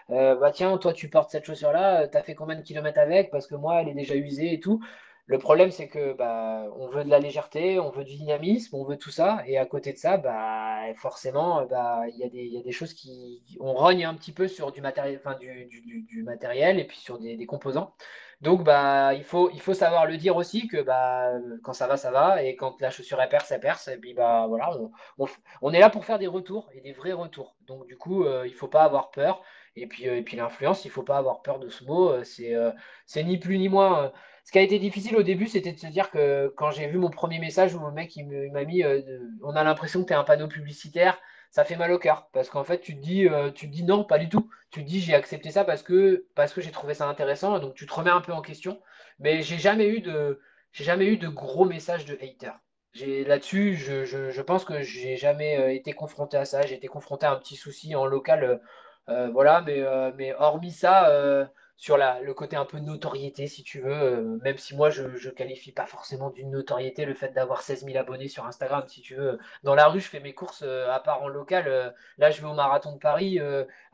[0.09, 3.31] bah, tiens, toi, tu portes cette chaussure-là, tu as fait combien de kilomètres avec?
[3.31, 4.81] Parce que moi, elle est déjà usée et tout.
[5.29, 8.85] Le problème, c'est que bah, on veut de la légèreté, on veut du dynamisme, on
[8.85, 12.47] veut tout ça, et à côté de ça, bah, forcément, bah, il y, a des,
[12.47, 13.43] y a des choses qui.
[13.61, 17.19] On rogne un petit peu sur du matériel, enfin, du, du, matériel et puis sur
[17.19, 17.93] des, composants.
[18.41, 22.43] Donc, bah, il, faut, savoir le dire aussi que bah, quand ça va, ça va,
[22.43, 24.71] et quand la chaussure est perce, elle perce, et puis bah, voilà,
[25.61, 27.55] on, est là pour faire des retours, et des vrais retours.
[27.67, 29.43] Donc, du coup, euh, il ne faut pas avoir peur.
[29.81, 32.11] Et puis, euh, puis l'influence, il ne faut pas avoir peur de ce mot.
[32.11, 32.73] Euh, euh,
[33.07, 34.13] c'est ni plus ni moins.
[34.49, 36.97] Ce qui a été difficile au début, c'était de se dire que quand j'ai vu
[36.97, 39.03] mon premier message où le mec il m'a mis euh,
[39.43, 41.21] on a l'impression que tu es un panneau publicitaire,
[41.51, 42.31] ça fait mal au cœur.
[42.33, 44.49] Parce qu'en fait, tu te dis, euh, tu te dis non, pas du tout.
[44.71, 47.59] Tu te dis j'ai accepté ça parce que, parce que j'ai trouvé ça intéressant.
[47.59, 48.81] Donc tu te remets un peu en question.
[49.19, 50.41] Mais j'ai jamais eu de,
[50.73, 52.59] j'ai jamais eu de gros messages de haters.
[52.95, 56.63] J'ai, là-dessus, je, pense que j'ai jamais euh, été confronté à ça.
[56.63, 58.63] J'ai été confronté à un petit souci en local.
[59.07, 59.83] voilà, mais,
[60.17, 64.59] mais hormis ça, sur la, le côté un peu notoriété, si tu veux, euh, même
[64.59, 68.29] si moi je ne qualifie pas forcément d'une notoriété le fait d'avoir 16 000 abonnés
[68.29, 69.39] sur Instagram, si tu veux.
[69.63, 71.67] Dans la rue, je fais mes courses euh, à part en local.
[71.69, 73.41] euh, là, je vais au marathon de Paris,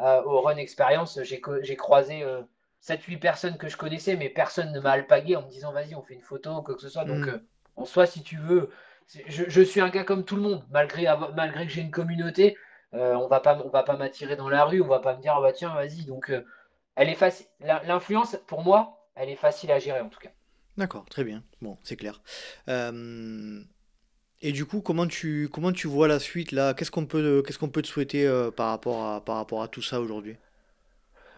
[0.01, 1.20] au Run Experience.
[1.22, 2.43] J'ai croisé euh,
[2.80, 6.03] 7-8 personnes que je connaissais, mais personne ne m'a alpagué en me disant vas-y, on
[6.03, 7.05] fait une photo, quoi que ce soit.
[7.05, 7.39] Donc, Hmm.
[7.76, 8.70] en soi, si tu veux,
[9.28, 12.57] je, je suis un gars comme tout le monde, malgré, malgré que j'ai une communauté.
[12.93, 15.35] On va pas, on va pas m'attirer dans la rue, on va pas me dire,
[15.37, 16.05] ah bah tiens, vas-y.
[16.05, 16.32] Donc,
[16.97, 17.47] elle est facile.
[17.61, 20.31] L'influence, pour moi, elle est facile à gérer en tout cas.
[20.77, 21.45] D'accord, très bien.
[21.63, 22.21] Bon, c'est clair.
[22.69, 23.63] Euh,
[24.41, 26.75] et du coup, comment tu, comment tu vois la suite là?
[26.75, 29.69] Qu'est-ce qu'on peut, qu'est-ce qu'on peut te souhaiter euh, par rapport à, par rapport à
[29.69, 30.37] tout ça aujourd'hui?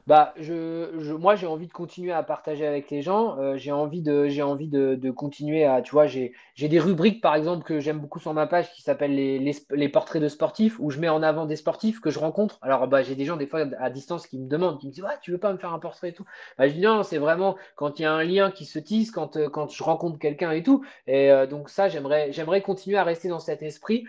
[0.07, 3.37] Bah, je, je- moi, j'ai envie de continuer à partager avec les gens.
[3.41, 6.79] euh, j'ai envie de, j'ai envie de, de continuer à, tu vois, j'ai, j'ai des
[6.79, 10.23] rubriques, par exemple, que j'aime beaucoup sur ma page qui s'appellent les, les, les portraits
[10.23, 12.59] de sportifs, où je mets en avant des sportifs que je rencontre.
[12.63, 15.03] Alors, bah, j'ai des gens, des fois, à distance, qui me demandent, qui me disent,
[15.03, 16.25] ouais, tu veux pas me faire un portrait et tout?
[16.57, 19.11] Bah, je dis non, c'est vraiment quand il y a un lien qui se tisse,
[19.11, 20.85] quand, euh, quand je rencontre quelqu'un et tout.
[21.09, 24.05] Et euh, donc, ça, j'aimerais, j'aimerais continuer à rester dans cet esprit.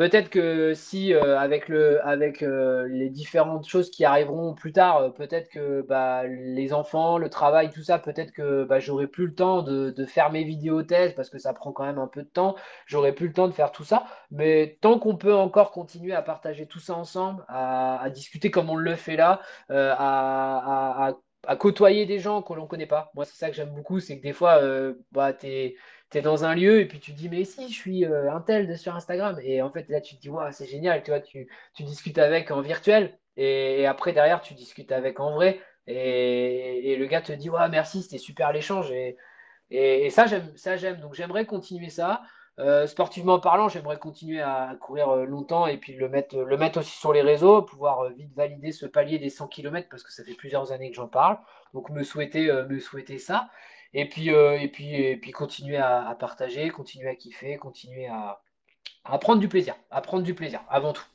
[0.00, 4.96] Peut-être que si euh, avec le avec euh, les différentes choses qui arriveront plus tard,
[4.96, 9.26] euh, peut-être que bah, les enfants, le travail, tout ça, peut-être que bah, j'aurai plus
[9.26, 12.28] le temps de, faire mes vidéothèses parce que ça prend quand même un peu de
[12.28, 12.56] temps.
[12.86, 14.06] J'aurai plus le temps de faire tout ça.
[14.30, 18.76] Mais tant qu'on peut encore continuer à partager tout ça ensemble, à, discuter comme on
[18.76, 21.12] le fait là, à,
[21.58, 23.10] côtoyer des gens que l'on connaît pas.
[23.14, 24.62] Moi, c'est ça que j'aime beaucoup, c'est que des fois,
[25.12, 25.74] bah, t'es
[26.10, 28.32] tu es dans un lieu et puis tu te dis, mais si, je suis euh,
[28.32, 29.38] un tel sur Instagram.
[29.42, 32.18] Et en fait, là, tu te dis, waouh, c'est génial, tu vois, tu, tu discutes
[32.18, 35.60] avec en virtuel et, après, derrière, tu discutes avec en vrai.
[35.86, 38.90] Et, le gars te dit, waouh, merci, c'était super l'échange.
[38.90, 39.16] Et,
[39.70, 41.00] et, ça, j'aime, ça, j'aime.
[41.00, 42.22] Donc, j'aimerais continuer ça.
[42.58, 46.80] Euh, sportivement parlant, j'aimerais continuer à, courir euh, longtemps et puis le mettre, le mettre
[46.80, 50.24] aussi sur les réseaux, pouvoir vite valider ce palier des 100 km parce que ça
[50.24, 51.38] fait plusieurs années que j'en parle.
[51.72, 53.48] Donc, me souhaiter, me souhaiter ça.
[53.92, 58.06] Et puis, euh, et puis, et puis continuer à, à partager, continuer à kiffer, continuer
[58.06, 58.40] à,
[59.04, 61.06] à prendre du plaisir, à prendre du plaisir avant tout.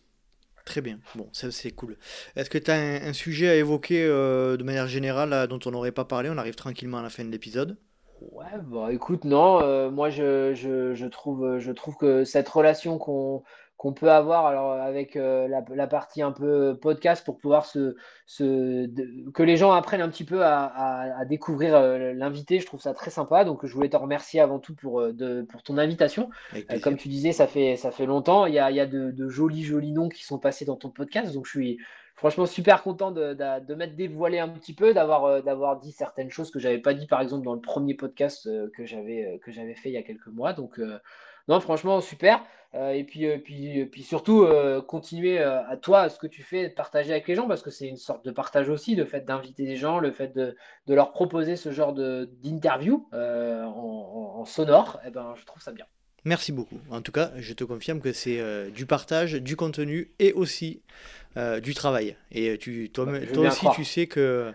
[0.65, 0.99] Très bien.
[1.13, 1.95] Bon, ça c'est cool.
[2.35, 5.59] Est-ce que tu as un, un sujet à évoquer euh, de manière générale là, dont
[5.65, 6.29] on n'aurait pas parlé?
[6.29, 7.77] On arrive tranquillement à la fin de l'épisode.
[8.19, 12.97] Ouais, bah écoute, non, euh, moi je, je, je trouve, je trouve que cette relation
[12.97, 13.43] qu'on
[13.85, 17.95] qu'on peut avoir alors avec euh, la, la partie un peu podcast pour pouvoir se,
[18.25, 22.59] se de- que les gens apprennent un petit peu à, à- à découvrir euh, l'invité,
[22.59, 23.45] je trouve ça très sympa.
[23.45, 26.31] Donc je voulais te remercier avant tout pour, euh, de, pour ton invitation.
[26.71, 28.47] Euh, comme tu disais, ça fait, ça fait longtemps.
[28.47, 30.77] Il y a, il y a de, de jolis, jolis noms qui sont passés dans
[30.77, 31.31] ton podcast.
[31.35, 31.77] Donc, je suis
[32.15, 36.31] franchement super content de, de, m'être dévoilé un petit peu, d'avoir euh, d'avoir dit certaines
[36.31, 39.37] choses que j'avais pas dit, par exemple, dans le premier podcast euh, que j'avais euh,
[39.37, 40.53] que j'avais fait il y a quelques mois.
[40.53, 40.97] Donc, euh,
[41.47, 42.43] non, franchement, super.
[42.73, 44.47] Euh, et puis, euh, puis, euh, puis surtout,
[44.87, 47.69] continuer à toi, à ce que tu fais, de partager avec les gens, parce que
[47.71, 50.55] c'est une sorte de partage aussi, le fait d'inviter des gens, le fait de,
[50.87, 55.71] de leur proposer ce genre d'interview en, en- en sonore, eh ben, je trouve ça
[55.71, 55.85] bien.
[56.25, 56.79] Merci beaucoup.
[56.89, 60.81] En tout cas, je te confirme que c'est euh, du partage, du contenu et aussi
[61.37, 62.15] euh, du travail.
[62.31, 64.51] Et tu, toi, Ouais, toi aussi, tu sais que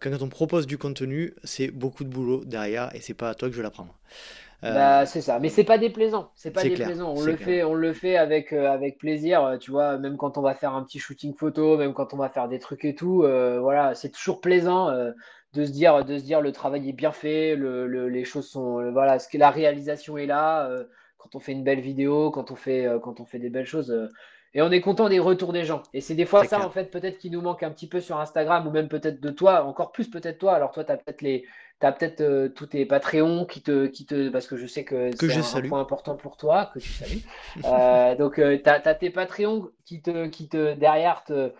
[0.00, 3.48] quand on propose du contenu, c'est beaucoup de boulot derrière et c'est pas à toi
[3.48, 3.94] que je vais l'apprendre.
[3.94, 7.12] Euh, Bah, c'est ça, mais c'est pas déplaisant, c'est pas clair, déplaisant.
[7.14, 7.38] On le clair.
[7.38, 10.54] fait, on le fait avec, euh, avec plaisir, euh, tu vois, même quand on va
[10.54, 13.58] faire un petit shooting photo, même quand on va faire des trucs et tout, euh,
[13.60, 15.12] voilà, c'est toujours plaisant euh,
[15.54, 18.48] de se dire, de se dire le travail est bien fait, le, le- les choses
[18.48, 20.84] sont, euh, voilà, ce que la réalisation est là, euh,
[21.16, 23.66] quand on fait une belle vidéo, quand on fait, euh, quand on fait des belles
[23.66, 24.08] choses, euh,
[24.54, 25.82] et on est content des retours des gens.
[25.92, 26.66] Et c'est des fois ça, clair.
[26.66, 29.30] en fait, peut-être qui nous manque un petit peu sur Instagram, ou même peut-être de
[29.30, 30.54] toi, encore plus peut-être toi.
[30.54, 31.46] Alors toi, tu as peut-être les
[31.80, 34.84] tu as peut-être euh, tous tes Patreons qui te, qui te, parce que je sais
[34.84, 35.68] que Que c'est un, salue.
[35.68, 37.22] point important pour toi, que tu salues.
[37.64, 41.52] Euh, donc, tu as, tes Patreons qui te, qui te, derrière, te,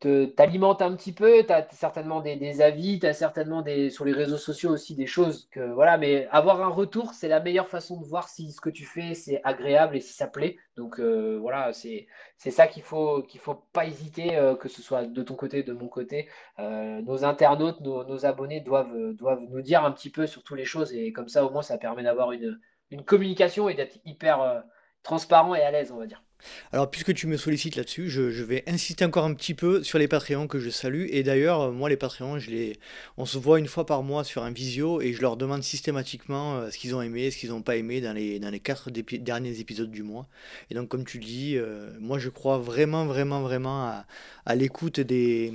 [0.00, 4.12] t'alimente un petit peu, tu as certainement des, avis, tu as certainement des, sur les
[4.12, 8.00] réseaux sociaux aussi des choses que voilà, mais avoir un retour, c'est la meilleure façon
[8.00, 10.56] de voir si ce que tu fais c'est agréable et si ça plaît.
[10.76, 12.06] Donc euh, voilà, c'est
[12.38, 15.72] ça qu'il faut qu'il faut pas hésiter, euh, que ce soit de ton côté, de
[15.74, 16.28] mon côté.
[16.58, 20.64] Euh, nos internautes, nos, abonnés doivent, doivent nous dire un petit peu sur toutes les
[20.64, 22.58] choses et comme ça au moins ça permet d'avoir une,
[22.90, 24.64] une communication et d'être hyper
[25.02, 26.22] transparent et à l'aise, on va dire.
[26.72, 30.08] Alors, puisque tu me sollicites là-dessus, je, vais insister encore un petit peu sur les
[30.08, 31.06] Patreons que je salue.
[31.10, 32.78] Et d'ailleurs, euh, moi, les Patreons, je les...
[33.16, 36.56] on se voit une fois par mois sur un visio et je leur demande systématiquement
[36.56, 38.90] euh, ce qu'ils ont aimé, ce qu'ils n'ont pas aimé dans les, dans les quatre
[38.90, 40.28] derniers épisodes du mois.
[40.70, 44.04] Et donc, comme tu dis, euh, moi, je crois vraiment, vraiment, vraiment
[44.46, 45.52] à, l'écoute des,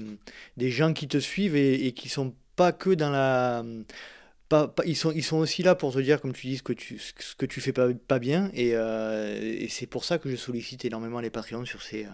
[0.58, 3.64] des gens qui te suivent et, et qui sont pas que dans la
[4.86, 7.00] ils, sont, ils sont aussi là pour te dire, comme tu dis, ce que tu,
[7.00, 8.50] ce que tu fais pas, pas bien.
[8.54, 12.10] Et, euh, et c'est pour ça que je sollicite énormément les Patreons sur ces, euh,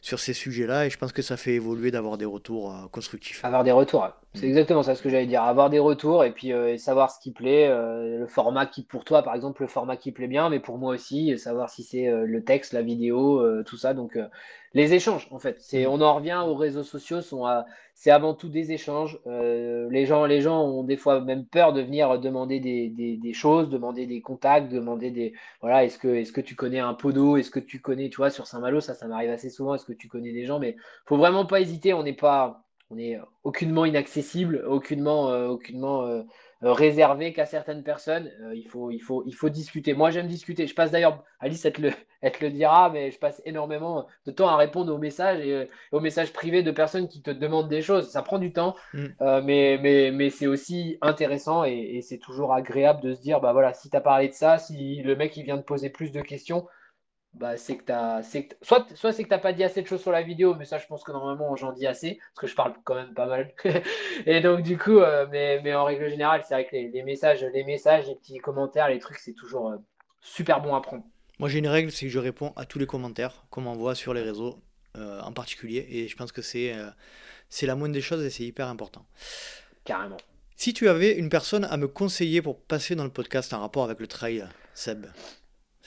[0.00, 0.86] sur ces sujets-là.
[0.86, 3.44] Et je pense que ça fait évoluer d'avoir des retours euh, constructifs.
[3.44, 4.48] Avoir des retours, c'est mm.
[4.48, 5.42] exactement ça ce que j'allais dire.
[5.42, 9.34] Avoir des retours et puis savoir ce qui plaît, le format qui, pour toi, par
[9.34, 12.72] exemple, le format qui plaît bien, mais pour moi aussi, savoir si c'est le texte,
[12.72, 13.94] la vidéo, tout ça.
[13.94, 14.18] Donc,
[14.74, 15.56] les échanges, en fait.
[15.60, 15.90] C'est, mm.
[15.90, 17.46] on en revient aux réseaux sociaux, sont
[18.00, 19.18] c'est avant tout des échanges.
[19.26, 20.22] Euh, les, gens,
[20.62, 25.32] ont des fois même peur de venir demander des, choses, demander des contacts, demander des.
[25.62, 27.36] Voilà, est-ce que, est-ce que tu connais un podo?
[27.36, 29.74] Est-ce que tu connais, tu vois, sur Saint-Malo, ça, ça m'arrive assez souvent.
[29.74, 30.60] Est-ce que tu connais des gens?
[30.60, 30.76] Mais
[31.06, 31.92] faut vraiment pas hésiter.
[31.92, 36.22] On n'est pas, on est aucunement inaccessible, aucunement, euh, aucunement euh,
[36.62, 38.30] réservé qu'à certaines personnes.
[38.42, 39.94] Euh, il, faut, il, faut, il faut discuter.
[39.94, 40.66] Moi, j'aime discuter.
[40.66, 41.92] Je passe d'ailleurs, Alice, elle te, le,
[42.22, 45.64] elle le dira, mais je passe énormément de temps à répondre aux messages et euh,
[45.92, 48.08] aux messages privés de personnes qui te demandent des choses.
[48.10, 49.06] Ça prend du temps, mm.
[49.44, 53.52] mais, mais, mais c'est aussi intéressant et, et c'est toujours agréable de se dire, bah
[53.52, 56.10] voilà, si tu as parlé de ça, si le mec il vient de poser plus
[56.12, 56.66] de questions,
[57.38, 60.00] bah, c'est que t'as, c'est soit, soit c'est que t'as pas dit assez de choses
[60.02, 62.54] sur la vidéo, mais ça, je pense que normalement, j'en dis assez, parce que je
[62.54, 63.54] parle quand même pas mal.
[64.26, 67.44] et donc, du coup, euh, mais, mais en règle générale, c'est vrai que les, messages,
[67.44, 69.76] les messages, les petits commentaires, les trucs, c'est toujours euh,
[70.20, 71.04] super bon à prendre.
[71.38, 74.14] Moi, j'ai une règle, c'est que je réponds à tous les commentaires qu'on m'envoie sur
[74.14, 74.58] les réseaux,
[74.96, 76.74] euh, en particulier, et je pense que c'est,
[77.48, 79.06] c'est la moindre des choses et c'est hyper important.
[79.84, 80.16] Carrément.
[80.56, 83.84] Si tu avais une personne à me conseiller pour passer dans le podcast en rapport
[83.84, 85.06] avec le trail, Seb,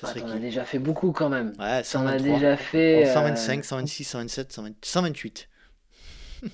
[0.04, 1.54] on a déjà fait beaucoup quand même.
[1.60, 3.06] Ouais, On a déjà fait.
[3.06, 5.50] 125, 126, 127, 128.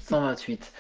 [0.02, 0.74] 128.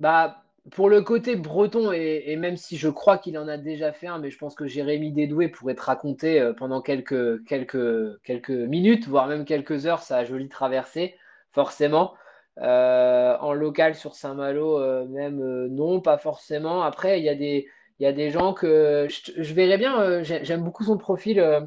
[0.00, 4.08] Bah, pour le côté breton, et, même si je crois qu'il en a déjà fait
[4.08, 8.50] un, mais je pense que Jérémy Dédoué pourrait te raconter euh, pendant quelques, quelques, quelques
[8.50, 11.16] minutes, voire même quelques heures, sa jolie traversée,
[11.52, 12.14] forcément.
[12.58, 16.82] Euh, en local sur Saint-Malo, euh, même non, pas forcément.
[16.82, 17.68] Après, il y a des
[17.98, 21.40] il y a des gens que je, verrais bien, euh, j'aime beaucoup son profil.
[21.40, 21.60] Euh,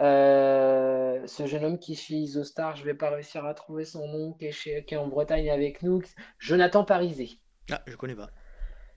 [0.00, 3.84] euh, ce jeune homme qui est chez Isostar, je ne vais pas réussir à trouver
[3.84, 6.02] son nom, qui est, en Bretagne avec nous,
[6.38, 7.30] Jonathan Parisé.
[7.70, 8.30] Ah, je connais pas.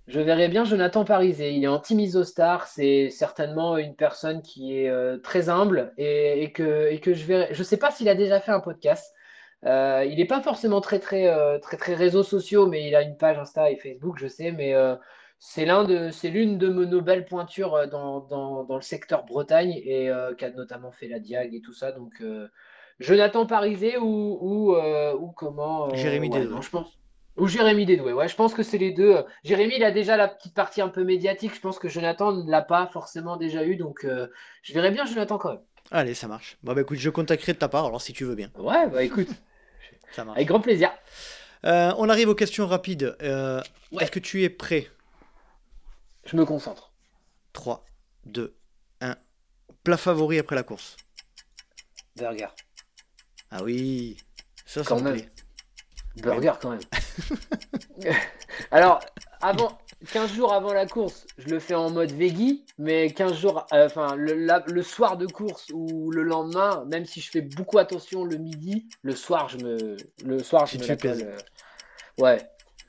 [0.08, 1.54] Je verrais bien Jonathan Parisé.
[1.54, 2.68] Il est en team Isostar.
[2.68, 7.50] C'est certainement une personne qui est très humble et, que, et que je verrais.
[7.52, 9.14] Je sais pas s'il a déjà fait un podcast.
[9.64, 13.40] il n'est pas forcément très très, très très réseaux sociaux, mais il a une page
[13.40, 14.52] Insta et Facebook, je sais.
[14.52, 14.76] Mais
[15.48, 19.26] c'est l'un de, c'est l'une de nos belles pointures euh, dans, dans, dans le secteur
[19.26, 21.92] Bretagne et euh, qui a notamment fait la Diag et tout ça.
[21.92, 22.48] Donc, euh,
[23.00, 26.62] Jonathan Parisé ou, ou, ou comment Jérémy Dédoué.
[26.62, 26.98] je pense.
[27.38, 29.24] Ou Jérémy Dédoué, ouais, je pense que c'est les deux.
[29.44, 31.54] Jérémy, il a déjà la petite partie un peu médiatique.
[31.54, 33.76] Je pense que Jonathan ne l'a pas forcément déjà eu.
[33.76, 34.08] Donc,
[34.64, 35.62] je verrais bien Jonathan quand même.
[35.92, 36.58] Allez, ça marche.
[36.64, 38.50] Bon, bah écoute, je contacterai de ta part alors si tu veux bien.
[38.58, 39.28] Ouais, bah écoute.
[40.14, 40.38] ça marche.
[40.38, 40.92] Avec grand plaisir.
[41.64, 43.16] on arrive aux questions rapides.
[43.20, 44.88] Est-ce que tu es prêt
[46.26, 46.92] je me concentre.
[47.54, 47.86] 3,
[48.26, 48.58] 2,
[49.02, 49.16] 1.
[49.84, 50.98] Plat favori après la course
[52.16, 52.48] Burger.
[53.52, 54.18] Ah oui,
[54.66, 55.22] ça, quand même.
[56.18, 58.14] Burger quand même.
[58.72, 59.00] Alors,
[59.42, 59.78] avant,
[60.12, 63.86] 15 jours avant la course, je le fais en mode veggie, mais 15 jours, euh,
[63.86, 68.38] enfin, le, soir de course ou le lendemain, même si je fais beaucoup attention le
[68.38, 71.38] midi, le soir, je me, le soir, je me euh,
[72.18, 72.38] ouais,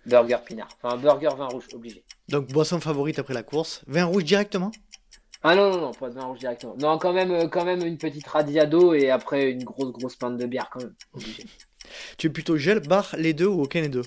[0.07, 0.69] burger pinard.
[0.83, 2.05] Enfin, burger vin rouge, obligé.
[2.29, 3.83] Donc boisson favorite après la course.
[3.87, 4.71] Vin rouge directement?
[5.43, 6.75] Ah non, non, non, pas de vin rouge directement.
[6.79, 10.39] Non, quand même, euh, quand même une petite radiado et après une grosse, grosse pinte
[10.39, 10.95] de bière quand même.
[12.19, 14.03] tu es plutôt gel, bar, les deux ou aucun des deux?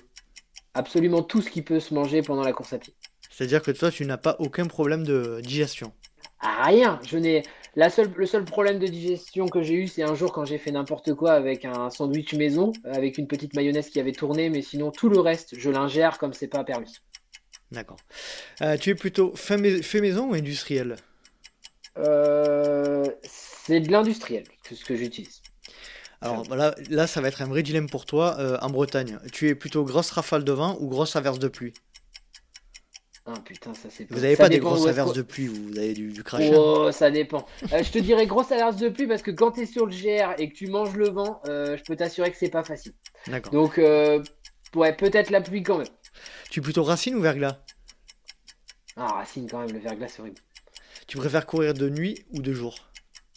[0.73, 2.93] Absolument tout ce qui peut se manger pendant la course à pied.
[3.29, 5.93] C'est-à-dire que toi, tu n'as pas aucun problème de digestion?
[6.41, 6.99] Ah, Rien.
[7.07, 7.43] Je n'ai.
[7.76, 10.57] La seule, le seul problème de digestion que j'ai eu, c'est un jour quand j'ai
[10.57, 14.61] fait n'importe quoi avec un sandwich maison, avec une petite mayonnaise qui avait tourné, mais
[14.61, 16.97] sinon tout le reste, je l'ingère comme c'est pas permis.
[17.72, 17.97] D'accord.
[18.61, 20.95] Euh, tu es plutôt fait, maison ou industriel?
[21.97, 25.41] Euh, C'est de l'industriel, c'est ce que j'utilise.
[26.22, 29.20] Alors là, là, ça va être un vrai dilemme pour toi euh, en Bretagne.
[29.32, 31.74] Tu es plutôt grosse rafale de vent ou grosse averse de pluie?
[33.26, 34.09] Ah putain, ça c'est.
[34.09, 37.45] Vous n'avez pas des grosses averses de pluie, vous avez du, du Oh, ça dépend.
[37.72, 39.91] Euh, je te dirais grosse averse de pluie parce que quand tu es sur le
[39.95, 42.93] GR et que tu manges le vent, euh, je peux t'assurer que c'est pas facile.
[43.28, 43.51] D'accord.
[43.51, 44.24] Donc, euh,
[44.76, 45.88] ouais, peut-être la pluie quand même.
[46.49, 47.59] Tu es plutôt racine ou verglas?
[48.95, 50.39] Ah, Racine quand même, le verglas c'est horrible.
[51.07, 52.88] Tu préfères courir de nuit ou de jour?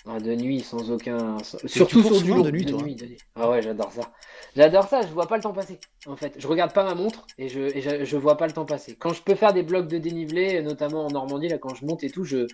[0.07, 1.39] Ah, de nuit, sans aucun.
[1.67, 2.41] Surtout sur du long.
[2.41, 3.19] de nuit, toi de nuit.
[3.37, 4.13] Ah ouais, j'adore ça.
[4.57, 5.79] J'adore ça, je vois pas le temps passer.
[6.07, 8.53] En fait, je regarde pas ma montre et je, et je, je vois pas le
[8.53, 8.97] temps passer.
[8.97, 12.03] Quand je peux faire des blocs de dénivelé, notamment en Normandie, là, quand je monte
[12.03, 12.47] et tout, je.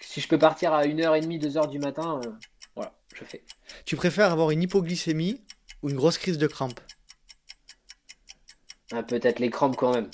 [0.00, 2.30] Si je peux partir à 1h30, 2h du matin, euh,
[2.74, 3.44] voilà, je fais.
[3.84, 5.42] Tu préfères avoir une hypoglycémie
[5.82, 6.80] ou une grosse crise de crampes
[8.92, 10.08] Ah, peut-être les crampes quand même.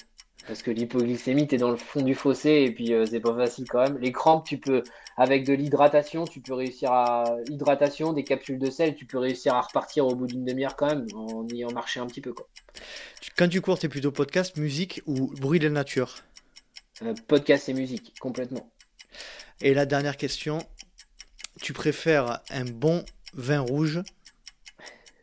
[0.48, 3.66] Parce que l'hypoglycémie, t'es dans le fond du fossé et puis euh, c'est pas facile
[3.68, 3.98] quand même.
[3.98, 4.82] Les crampes, tu peux,
[5.18, 7.24] avec de l'hydratation, tu peux réussir à.
[7.50, 10.86] Hydratation, des capsules de sel, tu peux réussir à repartir au bout d'une demi-heure quand
[10.86, 12.48] même, en ayant marché un petit peu quoi.
[13.36, 16.14] Quand tu cours, tu es plutôt podcast, musique ou bruit de la nature?
[17.02, 18.70] Euh, podcast et musique, complètement.
[19.60, 20.58] Et la dernière question,
[21.60, 23.04] tu préfères un bon
[23.34, 24.00] vin rouge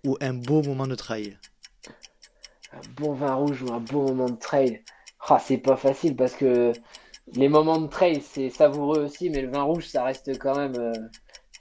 [0.04, 1.38] ou un beau moment de trail?
[2.74, 4.84] Un bon vin rouge ou un bon moment de trail?
[5.28, 6.74] Ah, c'est pas facile parce que
[7.34, 10.76] les moments de trail, c'est savoureux aussi, mais le vin rouge, ça reste quand même.
[10.78, 10.94] euh,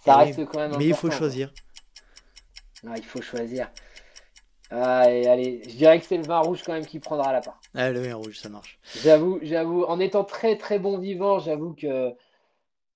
[0.05, 1.53] ça Et- reste quand même Mais il faut choisir.
[2.87, 3.71] Ah, il faut choisir.
[4.71, 7.61] Allez, allez, je dirais que c'est le vin rouge quand même qui prendra la part.
[7.75, 8.79] Ah, le vin rouge, ça marche.
[9.03, 12.13] J'avoue, j'avoue, en étant très très bon vivant, j'avoue que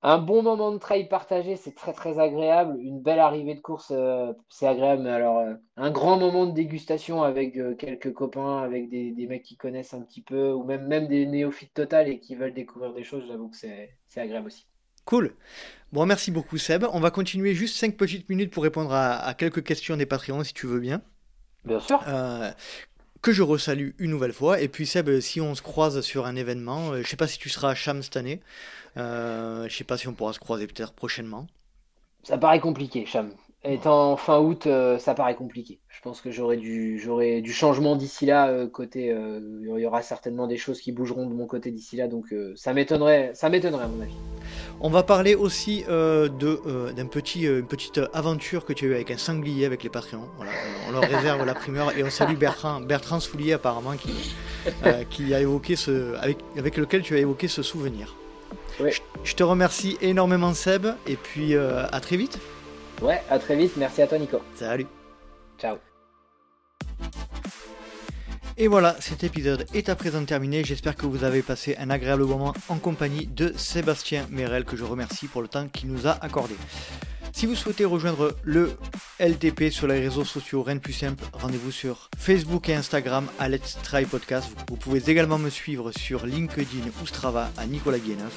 [0.02, 2.78] un bon moment de trail partagé, c'est très très agréable.
[2.80, 5.02] Une belle arrivée de course, euh, c'est agréable.
[5.02, 9.26] Mais alors, euh, un grand moment de dégustation avec euh, quelques copains, avec des, des
[9.26, 12.54] mecs qui connaissent un petit peu, ou même, même des néophytes total et qui veulent
[12.54, 14.68] découvrir des choses, j'avoue que c'est agréable aussi.
[15.04, 15.34] Cool.
[15.92, 16.84] Bon, merci beaucoup Seb.
[16.92, 20.44] On va continuer juste 5 petites minutes pour répondre à, à quelques questions des Patreons
[20.44, 21.02] si tu veux bien.
[21.64, 22.02] Bien sûr.
[22.06, 22.50] Euh,
[23.22, 24.60] que je resalue une nouvelle fois.
[24.60, 27.38] Et puis Seb, si on se croise sur un événement, euh, je sais pas si
[27.38, 28.40] tu seras à Cham cette année.
[28.96, 31.46] Euh, je sais pas si on pourra se croiser peut-être prochainement.
[32.22, 33.30] Ça paraît compliqué, Cham.
[33.64, 35.80] Étant fin août, euh, ça paraît compliqué.
[35.88, 38.48] Je pense que j'aurai du, j'aurai du changement d'ici là.
[38.48, 41.96] euh, côté, euh, il y aura certainement des choses qui bougeront de mon côté d'ici
[41.96, 42.06] là.
[42.06, 44.14] Donc, euh, ça m'étonnerait, ça m'étonnerait à mon avis.
[44.80, 48.84] On va parler aussi euh, de euh, d'un petit, euh, une petite aventure que tu
[48.84, 50.28] as eue avec un sanglier avec les Patreons.
[50.36, 50.52] Voilà,
[50.86, 54.36] on, on leur réserve la primeur et on salue Bertrand, Bertrand Soulier apparemment qui,
[54.86, 58.14] euh, qui a évoqué ce, avec, avec lequel tu as évoqué ce souvenir.
[58.78, 62.38] Je, je te remercie énormément Seb et puis euh, à très vite.
[63.02, 63.76] Ouais, à très vite.
[63.76, 64.38] Merci à toi, Nico.
[64.54, 64.86] Salut.
[65.58, 65.76] Ciao.
[68.60, 70.64] Et voilà, cet épisode est à présent terminé.
[70.64, 74.82] J'espère que vous avez passé un agréable moment en compagnie de Sébastien Merel, que je
[74.82, 76.56] remercie pour le temps qu'il nous a accordé.
[77.32, 78.72] Si vous souhaitez rejoindre le
[79.20, 83.78] LTP sur les réseaux sociaux, rien plus simple, rendez-vous sur Facebook et Instagram à Let's
[83.84, 84.48] Try Podcast.
[84.68, 88.34] Vous pouvez également me suivre sur LinkedIn ou Strava à Nicolas Guéneuf.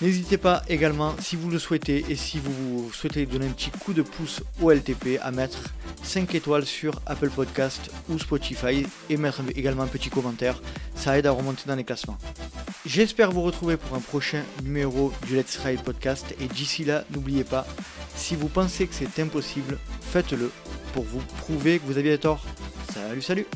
[0.00, 3.92] N'hésitez pas également, si vous le souhaitez et si vous souhaitez donner un petit coup
[3.92, 5.58] de pouce au LTP, à mettre
[6.02, 10.60] 5 étoiles sur Apple Podcast ou Spotify et mettre également un petit commentaire.
[10.94, 12.18] Ça aide à remonter dans les classements.
[12.84, 17.44] J'espère vous retrouver pour un prochain numéro du Let's Ride Podcast et d'ici là, n'oubliez
[17.44, 17.66] pas,
[18.14, 20.50] si vous pensez que c'est impossible, faites-le
[20.92, 22.44] pour vous prouver que vous aviez tort.
[22.92, 23.46] Salut, salut